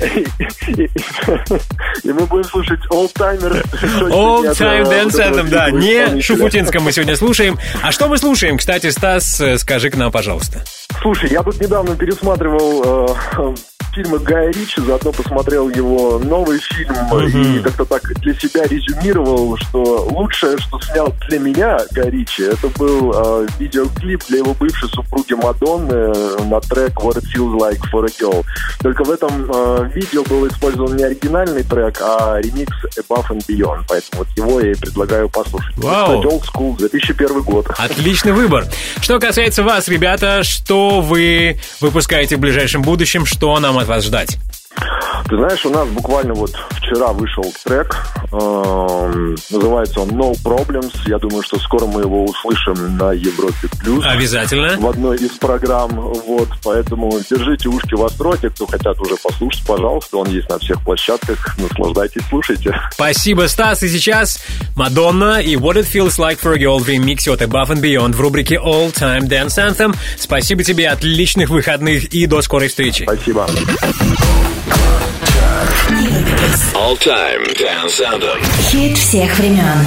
И 2.04 2.12
мы 2.12 2.26
будем 2.26 2.44
слушать 2.46 2.80
Old 2.90 3.14
Timer. 3.14 3.66
Old 4.12 4.54
Time 4.58 4.90
Dance 4.90 5.20
Anthem, 5.20 5.50
да. 5.50 5.72
Не 5.72 6.22
Шуфутинском 6.22 6.84
мы 6.84 6.94
сегодня 6.94 7.18
слушаем. 7.18 7.58
А 7.82 7.92
что 7.92 8.13
мы 8.14 8.20
слушаем? 8.20 8.60
Кстати, 8.60 8.92
Стас, 8.92 9.42
э, 9.42 9.58
скажи 9.58 9.90
к 9.90 9.96
нам, 9.96 10.12
пожалуйста. 10.12 10.64
Слушай, 11.02 11.32
я 11.32 11.42
тут 11.42 11.60
недавно 11.60 11.96
пересматривал 11.96 13.08
э, 13.10 13.56
фильмы 13.94 14.20
Гая 14.20 14.52
Ричи, 14.52 14.82
заодно 14.82 15.12
посмотрел 15.12 15.70
его 15.70 16.20
новый 16.20 16.60
фильм 16.60 16.96
и 17.28 17.60
как-то 17.60 17.86
так 17.86 18.02
для 18.22 18.34
себя 18.34 18.64
резюмировал, 18.64 19.58
что 19.58 20.08
лучшее, 20.12 20.58
что 20.58 20.80
снял 20.82 21.14
для 21.30 21.40
меня 21.40 21.80
Гай 21.92 22.10
Ричи, 22.10 22.44
это 22.44 22.68
был 22.78 23.14
э, 23.16 23.48
видеоклип 23.60 24.24
для 24.28 24.40
его 24.40 24.54
бывшей 24.54 24.90
супруги 24.90 25.34
Мадонны 25.34 26.14
на 26.46 26.60
трек 26.62 26.94
What 26.98 27.18
It 27.18 27.26
Feels 27.34 27.58
Like 27.58 27.82
for 27.92 28.06
a 28.06 28.12
Girl. 28.20 28.44
Только 28.82 29.04
в 29.04 29.12
этом 29.12 29.52
э, 29.52 29.90
видео 29.94 30.24
был 30.24 30.48
использован 30.48 30.96
не 30.96 31.04
оригинальный 31.04 31.64
трек, 31.64 32.00
а 32.02 32.40
ремикс 32.40 32.74
Above 32.98 33.30
and 33.30 33.46
Beyond. 33.48 33.86
Поэтому 33.88 34.24
вот 34.24 34.28
его 34.36 34.60
я 34.60 34.72
и 34.72 34.76
предлагаю 34.76 35.30
послушать. 35.30 35.76
Вау. 35.78 36.22
Кстати, 36.22 36.34
Old 36.34 36.44
School, 36.54 36.78
2001 36.78 37.42
год. 37.42 37.68
Отличный 37.78 38.32
выбор. 38.32 38.66
Что 39.02 39.20
касается 39.20 39.64
вас, 39.64 39.88
ребята, 39.88 40.44
что 40.44 41.02
вы 41.02 41.60
выпускаете 41.82 42.38
в 42.38 42.40
ближайшем 42.40 42.82
будущем, 42.82 43.26
что 43.26 43.60
нам 43.60 43.83
от 43.84 43.90
вас 43.90 44.04
ждать? 44.06 44.38
Ты 45.30 45.38
знаешь, 45.38 45.66
у 45.66 45.70
нас 45.70 45.88
буквально 45.90 46.34
вот 46.34 46.52
вчера 46.72 47.14
вышел 47.14 47.44
трек, 47.64 47.96
эм, 48.32 49.36
называется 49.50 50.02
он 50.02 50.10
No 50.10 50.34
Problems. 50.44 50.94
Я 51.06 51.18
думаю, 51.18 51.44
что 51.44 51.58
скоро 51.60 51.86
мы 51.86 52.02
его 52.02 52.26
услышим 52.26 52.98
на 52.98 53.14
Европе 53.14 53.70
Плюс. 53.80 54.06
Обязательно. 54.06 54.76
В 54.78 54.88
одной 54.88 55.18
из 55.18 55.32
программ, 55.32 55.90
вот, 55.92 56.50
поэтому 56.64 57.12
держите 57.30 57.70
ушки 57.70 57.96
востро, 57.96 58.36
те, 58.38 58.50
кто 58.50 58.68
хотят 58.68 59.00
уже 59.00 59.16
послушать, 59.16 59.66
пожалуйста, 59.66 60.18
он 60.18 60.28
есть 60.28 60.50
на 60.50 60.60
всех 60.60 60.84
площадках, 60.84 61.58
наслаждайтесь, 61.58 62.22
слушайте. 62.30 62.76
Спасибо, 62.92 63.48
Стас. 63.48 63.82
И 63.84 63.90
сейчас 63.90 64.44
Мадонна 64.76 65.40
и 65.40 65.56
What 65.56 65.76
It 65.76 65.88
Feels 65.92 66.20
Like 66.20 66.40
for 66.42 66.54
a 66.54 66.60
Girl 66.60 66.80
в 66.80 66.88
ремиксе 66.88 67.32
от 67.32 67.42
Above 67.42 67.70
and 67.70 67.82
Beyond 67.82 68.14
в 68.14 68.22
рубрике 68.22 68.56
All 68.56 68.94
Time 68.94 69.22
Dance 69.22 69.58
Anthem. 69.58 69.96
Спасибо 70.18 70.64
тебе, 70.64 70.90
отличных 70.90 71.50
выходных 71.50 72.06
и 72.14 72.26
до 72.26 72.42
скорой 72.42 72.68
встречи. 72.68 73.04
Спасибо. 73.04 73.48
All 76.76 76.98
Time 76.98 77.44
Dance 77.58 78.02
Anthem. 78.02 78.42
Хит 78.62 78.98
всех 78.98 79.38
времен. 79.38 79.86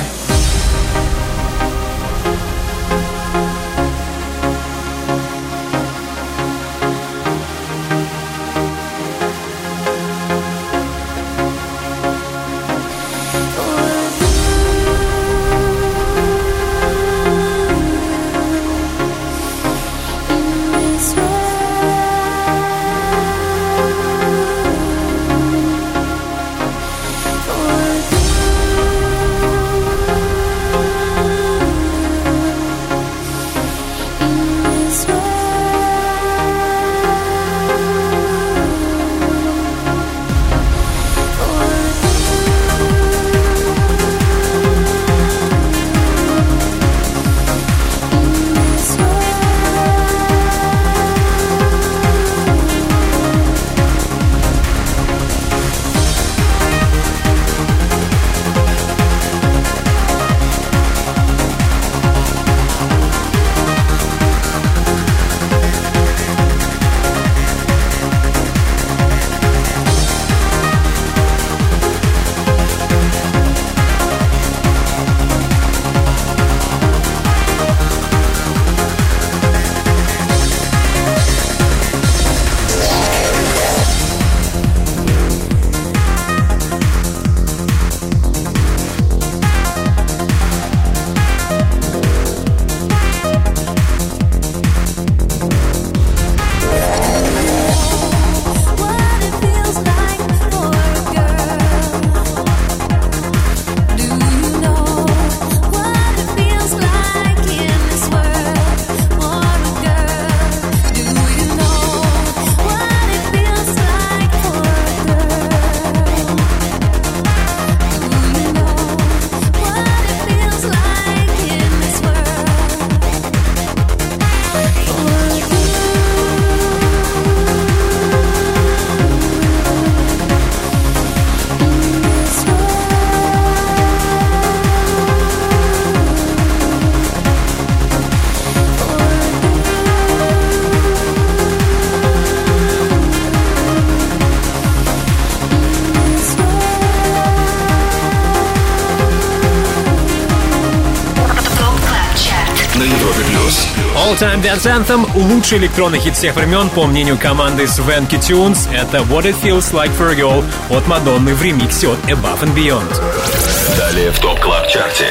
Dance 154.46 154.66
Anthem— 154.66 155.10
лучший 155.16 155.58
электронный 155.58 155.98
хит 155.98 156.14
всех 156.14 156.36
времен, 156.36 156.68
по 156.68 156.86
мнению 156.86 157.18
команды 157.18 157.64
Swanky 157.64 158.20
Tunes. 158.20 158.72
Это 158.72 158.98
What 158.98 159.24
It 159.24 159.34
Feels 159.42 159.72
Like 159.72 159.90
for 159.98 160.12
a 160.12 160.14
Girl 160.14 160.44
от 160.70 160.86
Мадонны 160.86 161.34
в 161.34 161.42
ремиксе 161.42 161.88
от 161.88 161.98
Above 162.04 162.42
and 162.42 162.54
Beyond. 162.54 163.76
Далее 163.76 164.12
в 164.12 164.20
Top 164.20 164.38
Club 164.38 164.68
Chart 164.68 164.97
е. 164.97 165.08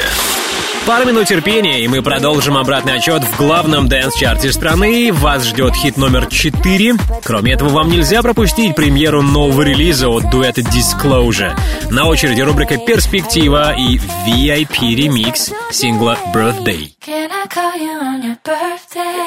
Пару 0.88 1.06
минут 1.06 1.28
терпения, 1.28 1.84
и 1.84 1.88
мы 1.90 2.02
продолжим 2.02 2.56
обратный 2.56 2.94
отсчет 2.94 3.26
в 3.26 3.38
главном 3.38 3.90
dance 3.90 4.17
-чарте 4.17 4.54
страны. 4.54 5.12
Вас 5.12 5.44
ждет 5.44 5.76
хит 5.76 5.98
номер 5.98 6.28
4. 6.28 6.94
Кроме 7.26 7.54
этого, 7.54 7.70
вам 7.70 7.90
нельзя 7.90 8.22
пропустить 8.22 8.74
премьеру 8.74 9.22
нового 9.22 9.64
релиза 9.64 10.08
от 10.08 10.30
дуэта 10.30 10.62
Disclosure. 10.62 11.60
На 11.90 12.06
очереди 12.06 12.40
рубрика 12.40 12.78
«Перспектива» 12.78 13.76
и 13.76 13.98
VIP-ремикс 14.26 15.52
сингла 15.72 16.18
«Birthday». 16.34 16.92
Can 17.06 17.30
I 17.32 17.48
call 17.48 17.76
you 17.76 18.00
on 18.00 18.22
your 18.24 18.38
birthday? 18.46 18.75
Go? 18.96 19.26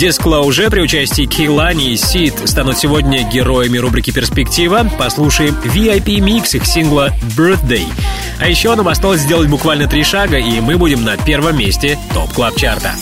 Disclosure 0.00 0.70
при 0.70 0.80
участии 0.80 1.26
Кейлани 1.26 1.92
и 1.92 1.96
Сид 1.98 2.48
станут 2.48 2.78
сегодня 2.78 3.22
героями 3.22 3.76
рубрики 3.76 4.12
«Перспектива». 4.12 4.90
Послушаем 4.98 5.54
VIP-микс 5.62 6.54
их 6.54 6.64
сингла 6.64 7.12
«Birthday». 7.36 7.84
А 8.40 8.48
еще 8.48 8.74
нам 8.76 8.88
осталось 8.88 9.20
сделать 9.20 9.50
буквально 9.50 9.86
три 9.86 10.02
шага, 10.02 10.38
и 10.38 10.60
мы 10.62 10.78
будем 10.78 11.04
на 11.04 11.18
первом 11.18 11.58
месте 11.58 11.98
Top 12.14 12.32
Club 12.32 12.56
Chart 12.56 12.83
а. 12.83 12.94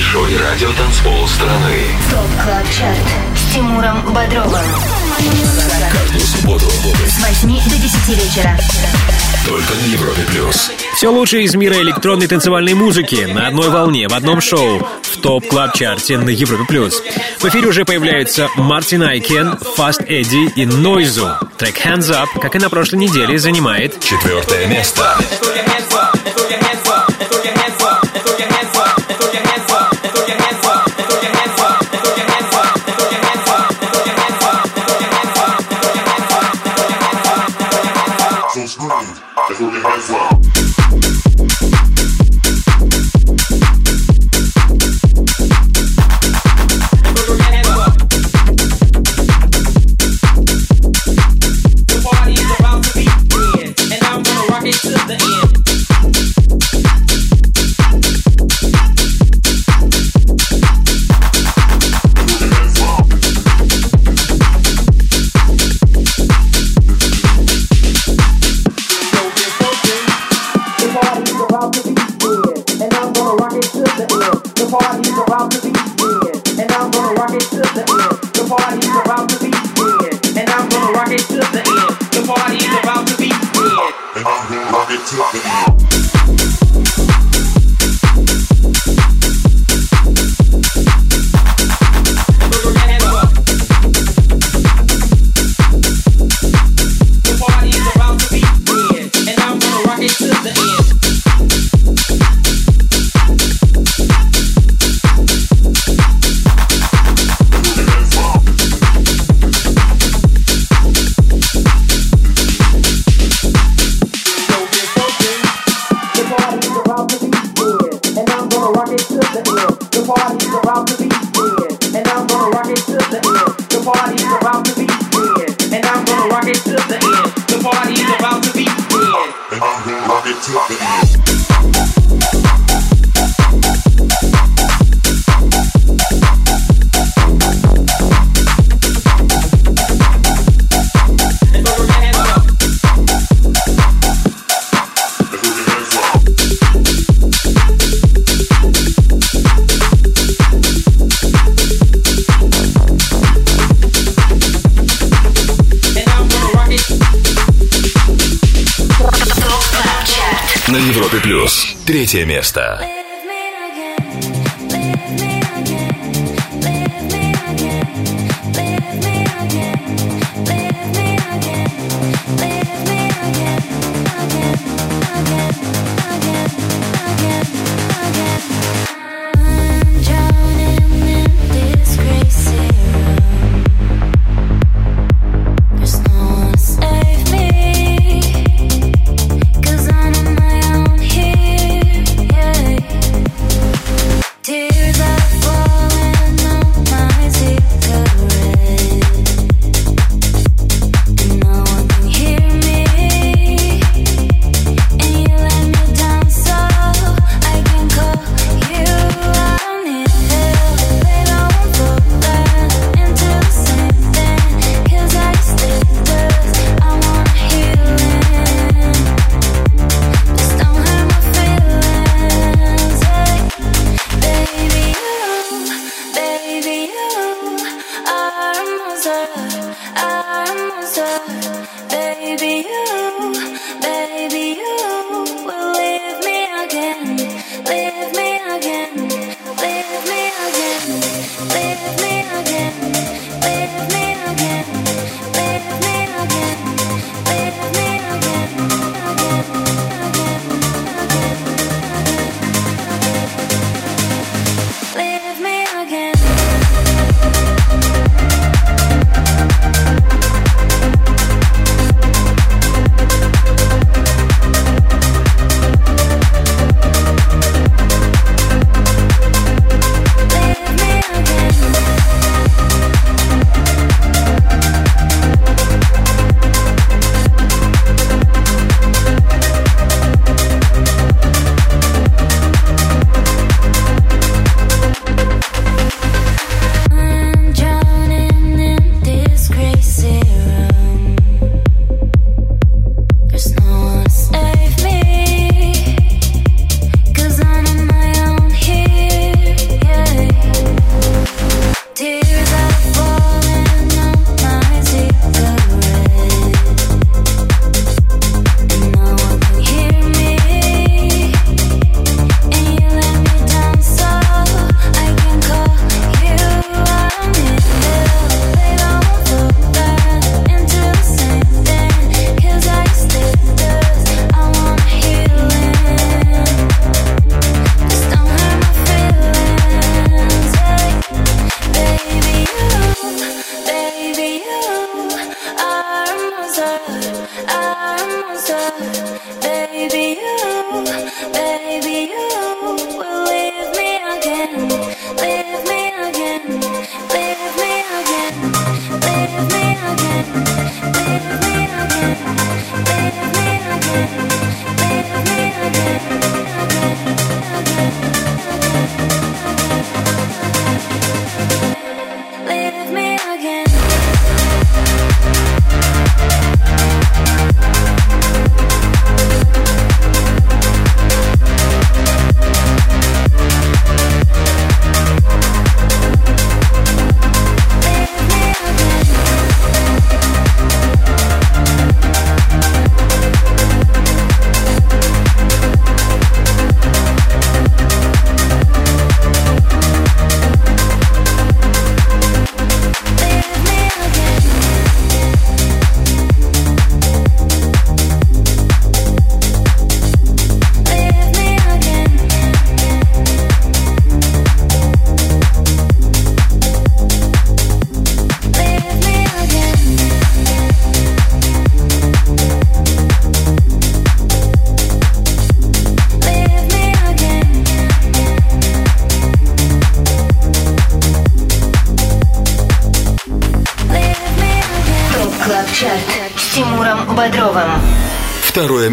Большой 0.00 0.34
радиотанцпол 0.34 1.28
страны. 1.28 1.76
ТОП 2.10 2.42
Клаб 2.42 2.64
Чарт 2.70 2.98
с 3.36 3.54
Тимуром 3.54 4.00
Бодровым. 4.14 4.64
Каждую 5.92 6.20
субботу 6.20 6.64
С 7.06 7.18
8 7.18 7.48
до 7.64 7.76
10 7.76 8.08
вечера. 8.08 8.58
только 9.46 9.74
на 9.74 9.92
Европе 9.92 10.22
плюс. 10.30 10.70
Все 10.96 11.08
лучшее 11.08 11.44
из 11.44 11.54
мира 11.54 11.74
электронной 11.74 12.28
танцевальной 12.28 12.72
музыки 12.72 13.26
на 13.30 13.48
одной 13.48 13.68
волне, 13.68 14.08
в 14.08 14.14
одном 14.14 14.40
шоу 14.40 14.78
в 15.02 15.18
Top 15.18 15.46
Club 15.46 15.74
Chart 15.74 16.09
е 16.09 16.16
на 16.16 16.30
Европе+. 16.30 16.64
плюс. 16.66 17.02
В 17.38 17.44
эфире 17.44 17.68
уже 17.68 17.84
появляются 17.84 18.48
Мартин 18.56 19.02
Айкин, 19.02 19.58
Fast 19.76 20.06
Eddie 20.06 20.50
и 20.56 20.64
Нойзу. 20.64 21.28
Трек 21.58 21.76
Hands 21.84 22.08
Up, 22.10 22.40
как 22.40 22.56
и 22.56 22.58
на 22.58 22.70
прошлой 22.70 23.00
неделе, 23.00 23.38
занимает 23.38 24.00
Четвертое 24.00 24.66
место. 24.66 25.18
На 39.60 40.19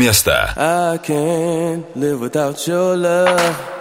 место. 0.07 0.53
I 0.55 0.97
can't 0.99 1.83
live 1.95 2.21
without 2.21 2.65
your 2.65 2.95
love. 2.95 3.76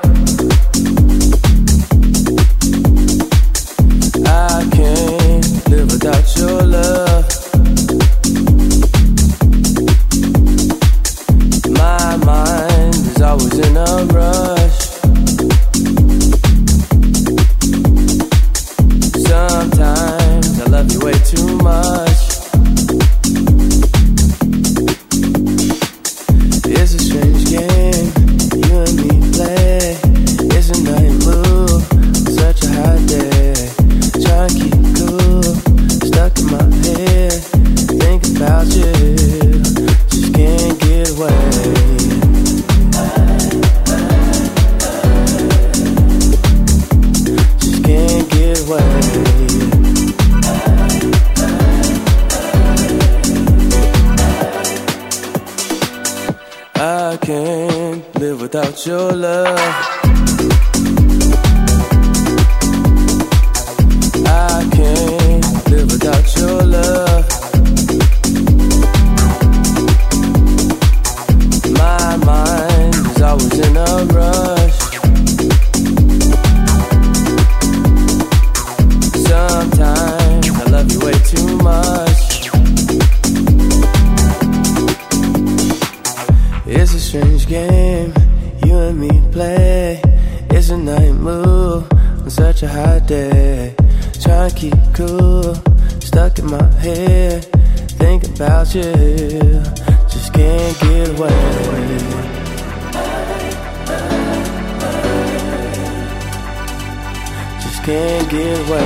can't 107.86 108.28
get 108.28 108.68
away. 108.68 108.80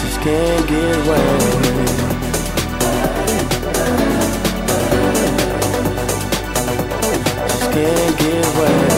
Just 0.00 0.20
can't 0.22 0.68
get 0.68 0.96
away. 1.06 1.26
Just 7.46 7.70
can't 7.70 8.18
get 8.18 8.56
away. 8.56 8.93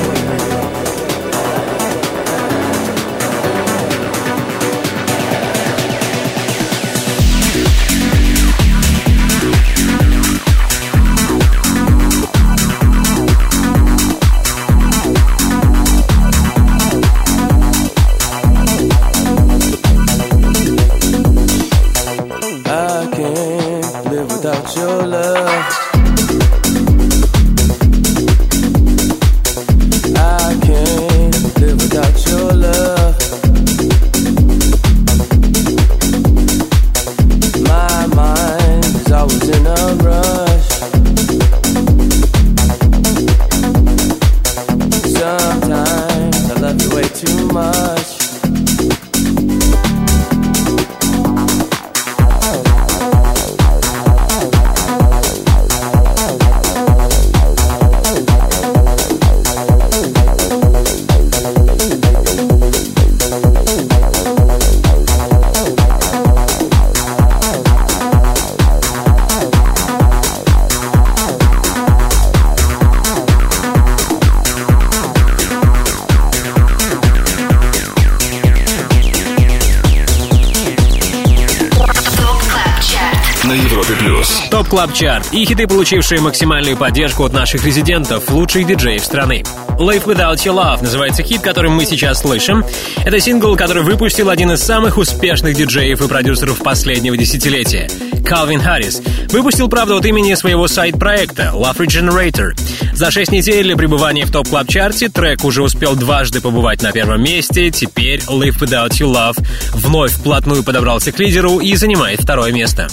Club 84.87 84.95
Chart 84.95 85.33
и 85.33 85.45
хиты, 85.45 85.67
получившие 85.67 86.21
максимальную 86.21 86.77
поддержку 86.77 87.25
от 87.25 87.33
наших 87.33 87.65
резидентов, 87.65 88.31
лучших 88.31 88.69
диджеев 88.69 89.03
страны. 89.03 89.43
Live 89.81 90.05
Without 90.05 90.37
Your 90.37 90.55
Love 90.55 90.81
называется 90.81 91.25
хит, 91.25 91.41
который 91.41 91.73
мы 91.73 91.85
сейчас 91.85 92.21
слышим. 92.21 92.65
Это 93.05 93.19
сингл, 93.19 93.57
который 93.57 93.83
выпустил 93.83 94.31
один 94.31 94.53
из 94.53 94.63
самых 94.63 94.97
успешных 94.97 95.57
диджеев 95.57 96.01
и 96.01 96.07
продюсеров 96.07 96.59
последнего 96.59 97.17
десятилетия. 97.17 97.91
Калвин 98.25 98.61
Харрис. 98.61 99.03
Выпустил, 99.33 99.69
правда, 99.69 99.97
от 99.97 100.07
имени 100.07 100.35
своего 100.35 100.69
side 100.69 100.97
-проекта 100.97 101.53
Love 101.53 101.79
Regenerator. 101.79 102.53
За 102.93 103.11
шесть 103.11 103.33
недель 103.33 103.75
пребывания 103.77 104.25
в 104.25 104.31
Top 104.31 104.49
Club 104.49 104.69
Chart 104.69 105.02
е 105.02 105.09
трек 105.09 105.45
уже 105.45 105.63
успел 105.65 105.97
дважды 105.97 106.41
побывать 106.41 106.83
на 106.83 106.93
первом 106.93 107.25
месте. 107.25 107.73
Теперь 107.73 108.21
Live 108.21 108.61
Without 108.61 108.91
Your 108.91 109.13
Love 109.13 109.45
вновь 109.73 110.13
вплотную 110.13 110.63
подобрался 110.63 111.11
к 111.11 111.19
лидеру 111.19 111.59
и 111.59 111.75
занимает 111.75 112.21
второе 112.21 112.53
место. 112.53 112.89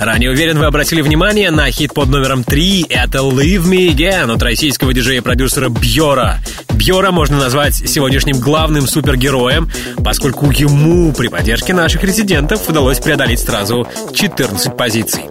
Ранее 0.00 0.30
уверен, 0.30 0.58
вы 0.58 0.64
обратили 0.64 1.02
внимание 1.02 1.50
на 1.50 1.70
хит 1.70 1.92
под 1.92 2.08
номером 2.08 2.42
3. 2.42 2.86
Это 2.88 3.18
Leave 3.18 3.64
Me 3.66 3.94
Again 3.94 4.32
от 4.32 4.42
российского 4.42 4.94
диджея-продюсера 4.94 5.68
Бьора. 5.68 6.38
Бьора 6.72 7.10
можно 7.10 7.36
назвать 7.36 7.74
сегодняшним 7.74 8.40
главным 8.40 8.86
супергероем, 8.86 9.70
поскольку 10.02 10.50
ему 10.50 11.12
при 11.12 11.28
поддержке 11.28 11.74
наших 11.74 12.02
резидентов 12.02 12.66
удалось 12.66 12.98
преодолеть 12.98 13.40
сразу 13.40 13.86
14 14.14 14.74
позиций. 14.74 15.24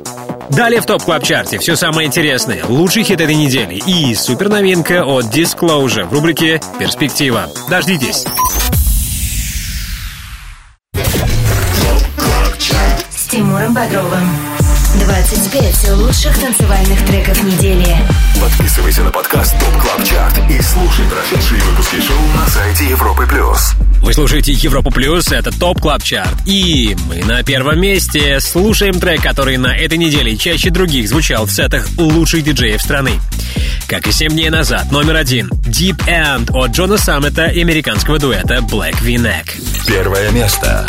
Далее 0.51 0.81
в 0.81 0.85
топ 0.85 1.01
клаб 1.01 1.23
чарте 1.23 1.57
все 1.57 1.75
самое 1.75 2.07
интересное, 2.07 2.63
лучший 2.67 3.01
хит 3.03 3.21
этой 3.21 3.33
недели 3.33 3.81
и 3.87 4.13
супер 4.13 4.49
новинка 4.49 5.03
от 5.03 5.25
Disclosure 5.35 6.07
в 6.07 6.13
рубрике 6.13 6.61
«Перспектива». 6.77 7.47
Дождитесь. 7.71 8.23
С 13.09 13.27
Тимуром 13.31 13.73
Бодровым. 13.73 14.28
25 15.99 16.07
лучших 16.07 16.39
танцевальных 16.39 17.05
треков 17.05 17.43
недели. 17.43 17.97
Подписывайся 18.41 19.03
на 19.03 19.11
подкаст 19.11 19.59
Top 19.59 19.81
Club 19.81 20.03
Chart 20.03 20.38
и 20.49 20.61
слушай 20.61 21.05
прошедшие 21.05 21.61
выпуски 21.61 21.95
шоу 21.95 22.17
на 22.35 22.47
сайте 22.47 22.89
Европы 22.89 23.27
плюс. 23.27 23.73
Вы 24.01 24.13
слушаете 24.13 24.53
Европу 24.53 24.91
Плюс, 24.91 25.31
это 25.31 25.51
Top 25.51 25.81
Club 25.81 26.03
Chart. 26.03 26.35
И 26.45 26.95
мы 27.07 27.23
на 27.26 27.43
первом 27.43 27.81
месте 27.81 28.39
слушаем 28.39 28.99
трек, 28.99 29.21
который 29.21 29.57
на 29.57 29.76
этой 29.76 29.97
неделе 29.97 30.38
чаще 30.38 30.69
других 30.69 31.09
звучал 31.09 31.45
в 31.45 31.51
сетах 31.51 31.85
лучших 31.97 32.43
диджеев 32.43 32.81
страны. 32.81 33.19
Как 33.88 34.07
и 34.07 34.11
7 34.11 34.31
дней 34.31 34.49
назад, 34.49 34.91
номер 34.91 35.17
один 35.17 35.49
Deep 35.65 35.97
End 36.07 36.49
от 36.53 36.71
Джона 36.71 36.97
Саммита 36.97 37.47
и 37.47 37.61
американского 37.61 38.19
дуэта 38.19 38.59
Black 38.59 39.01
V-Neck. 39.01 39.85
Первое 39.85 40.31
место. 40.31 40.88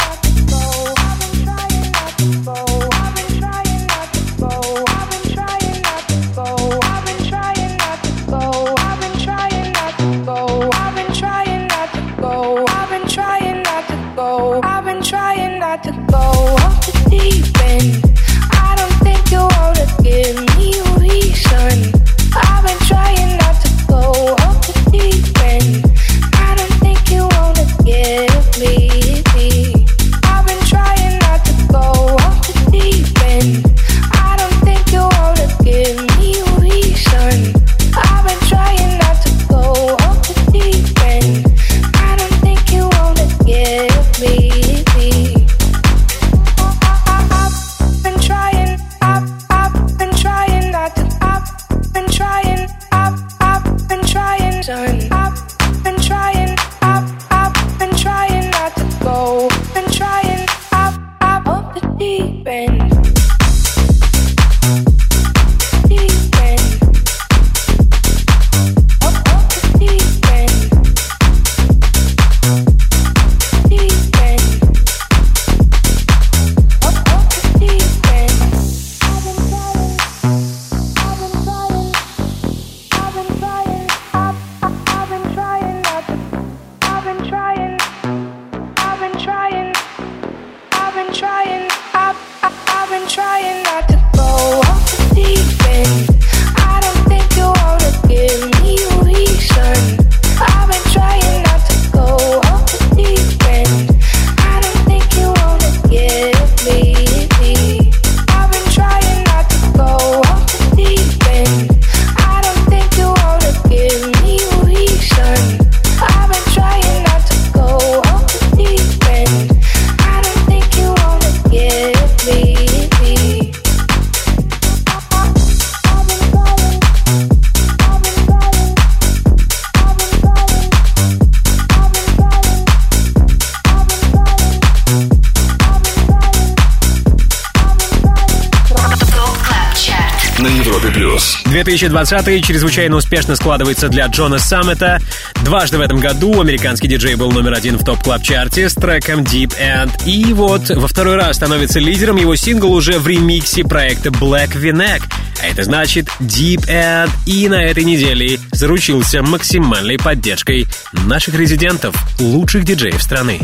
2020 141.89 142.45
чрезвычайно 142.45 142.97
успешно 142.97 143.37
складывается 143.37 143.89
для 143.89 144.07
Джона 144.07 144.39
Саммита. 144.39 145.01
Дважды 145.45 145.79
в 145.79 145.81
этом 145.81 145.99
году 145.99 146.41
американский 146.41 146.89
диджей 146.89 147.15
был 147.15 147.33
номер 147.33 147.55
один 147.55 147.79
в 147.79 147.85
Top 147.85 148.04
Club 148.04 148.30
Chart 148.30 148.62
е 148.62 148.69
с 148.69 148.75
треком 148.75 149.21
Deep 149.21 149.55
End. 149.59 149.91
И 150.05 150.35
вот 150.35 150.69
во 150.69 150.87
второй 150.87 151.17
раз 151.17 151.37
становится 151.37 151.79
лидером 151.79 152.17
его 152.17 152.37
сингл 152.37 152.73
уже 152.73 152.99
в 152.99 153.07
ремиксе 153.07 153.65
проекта 153.65 154.11
Black 154.11 154.59
V-Neck. 154.59 155.03
А 155.43 155.47
это 155.47 155.63
значит 155.63 156.09
Deep 156.21 156.67
End 156.69 157.11
и 157.25 157.49
на 157.49 157.63
этой 157.65 157.85
неделе 157.85 158.39
заручился 158.53 159.23
максимальной 159.23 159.97
поддержкой 159.97 160.67
наших 160.93 161.35
резидентов, 161.35 161.95
лучших 162.19 162.65
диджеев 162.65 163.03
страны. 163.03 163.41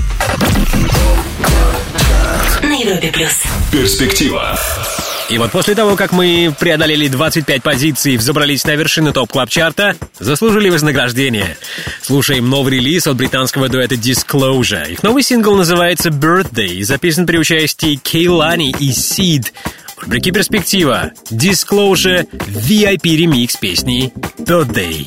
На 2.62 2.74
Европе 2.74 3.10
плюс. 3.12 3.42
Перспектива. 3.72 4.58
И 5.28 5.39
вот 5.39 5.51
после 5.51 5.74
того, 5.74 5.97
как 5.97 6.12
мы 6.12 6.55
преодолели 6.59 7.09
25 7.09 7.62
позиций 7.62 8.15
и 8.15 8.16
взобрались 8.16 8.65
на 8.65 8.77
вершину 8.77 9.12
топ 9.12 9.32
клаб 9.32 9.51
чарта 9.51 9.97
заслужили 10.19 10.70
вознаграждение. 10.70 11.57
Слушаем 12.01 12.48
новый 12.48 12.74
релиз 12.74 13.09
от 13.09 13.16
британского 13.16 13.69
дуэта 13.69 13.97
Disclosure. 13.97 14.93
Их 14.93 15.03
новый 15.03 15.24
сингл 15.24 15.57
называется 15.57 16.11
Birthday 16.11 16.77
и 16.77 16.85
записан 16.85 17.27
при 17.27 17.39
участии 17.39 17.97
Кейлани 17.97 18.70
и 18.70 18.90
Seed. 18.90 19.47
В 19.97 20.05
рубрике 20.05 20.31
«Перспектива» 20.31 21.11
Disclosure 21.31 22.28
VIP 22.47 23.16
ремикс 23.16 23.57
песни 23.57 24.12
Birthday. 24.39 25.07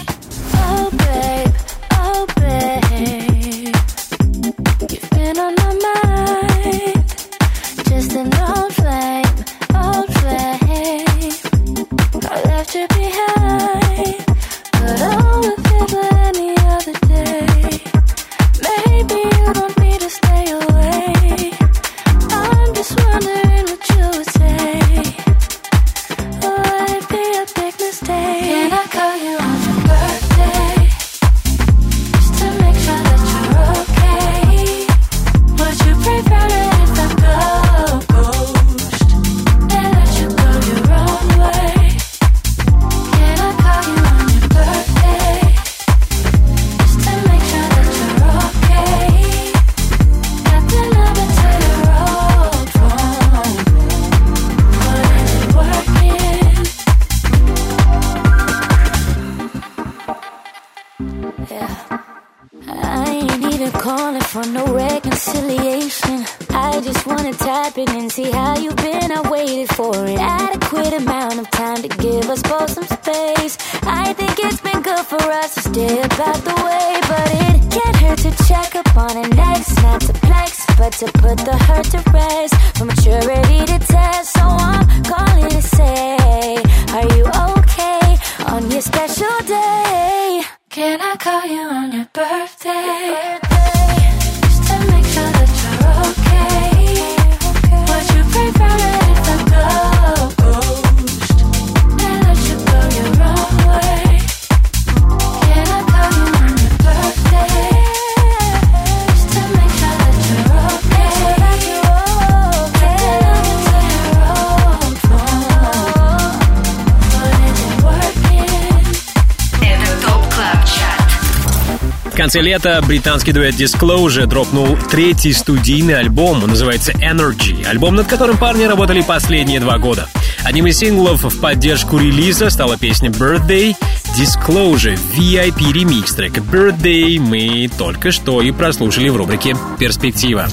Конце 122.29 122.41
лета 122.41 122.79
британский 122.85 123.31
дуэт 123.31 123.55
Disclosure 123.55 124.27
дропнул 124.27 124.77
третий 124.91 125.33
студийный 125.33 125.97
альбом, 125.97 126.43
он 126.43 126.51
называется 126.51 126.91
Energy, 126.91 127.65
альбом, 127.65 127.95
над 127.95 128.05
которым 128.05 128.37
парни 128.37 128.65
работали 128.65 129.01
последние 129.01 129.59
два 129.59 129.79
года. 129.79 130.07
Одним 130.43 130.67
из 130.67 130.77
синглов 130.77 131.23
в 131.23 131.41
поддержку 131.41 131.97
релиза 131.97 132.51
стала 132.51 132.77
песня 132.77 133.09
Birthday 133.09 133.75
Disclosure 134.15 134.99
VIP 135.15 135.73
ремикс 135.73 136.13
трека 136.13 136.41
Birthday 136.41 137.19
мы 137.19 137.67
только 137.79 138.11
что 138.11 138.43
и 138.43 138.51
прослушали 138.51 139.09
в 139.09 139.15
рубрике 139.15 139.57
«Перспектива». 139.79 140.47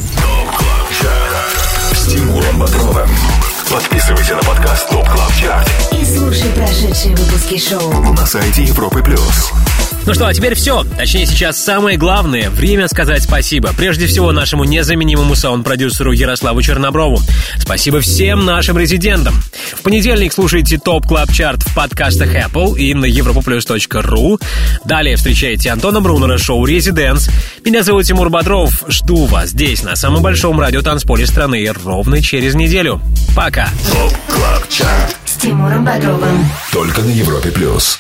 С 1.93 2.07
Тимуром 2.07 2.59
Бодровым. 2.59 3.11
Подписывайся 3.71 4.35
на 4.35 4.43
подкаст 4.45 4.89
Top 4.89 5.07
Club 5.07 5.33
Chart 5.39 5.69
И 5.93 6.03
слушай 6.07 6.49
прошедшие 6.55 7.15
выпуски 7.15 7.59
шоу. 7.59 7.93
на 8.15 8.25
сайте 8.25 8.63
Европы 8.63 9.03
Плюс. 9.03 9.53
Ну 10.07 10.15
что, 10.15 10.29
а 10.29 10.33
теперь 10.33 10.55
все. 10.55 10.85
Точнее, 10.85 11.27
сейчас 11.27 11.63
самое 11.63 11.99
главное— 11.99 12.49
время 12.51 12.87
сказать 12.87 13.25
спасибо. 13.25 13.71
Прежде 13.77 14.07
всего, 14.07 14.31
нашему 14.31 14.63
незаменимому 14.63 15.35
саунд-продюсеру 15.35 16.13
Ярославу 16.13 16.63
Черноброву. 16.63 17.21
Спасибо 17.59 18.01
всем 18.01 18.45
нашим 18.45 18.79
резидентам. 18.79 19.35
В 19.75 19.83
понедельник 19.83 20.33
слушайте 20.33 20.79
Top 20.79 21.07
Club 21.07 21.33
Chart 21.33 21.65
в 21.65 21.75
подкастах 21.75 22.37
Apple 22.37 22.79
и 22.79 22.95
на 22.95 23.07
europaplus.ru. 23.07 24.41
Далее 24.85 25.17
встречайте 25.17 25.71
Антона 25.71 26.01
Брунера, 26.01 26.39
шоу 26.39 26.65
«Residance». 26.65 27.29
Меня 27.65 27.83
зовут 27.83 28.05
Тимур 28.05 28.31
Бодров. 28.31 28.85
Жду 28.87 29.25
вас 29.25 29.49
здесь, 29.49 29.83
на 29.83 29.97
самом 29.97 30.23
большом 30.23 30.61
радиотанцполе 30.61 31.27
страны, 31.27 31.69
ровно 31.85 32.23
через 32.23 32.55
неделю. 32.55 33.01
Пока. 33.35 33.69
Top 33.91 34.15
Club 34.29 34.69
Chart. 34.69 35.17
С 35.25 35.33
Тимуром 35.33 35.85
Бодровым. 35.85 36.49
Только 36.71 37.01
на 37.01 37.11
Европе 37.11 37.51
Плюс. 37.51 37.99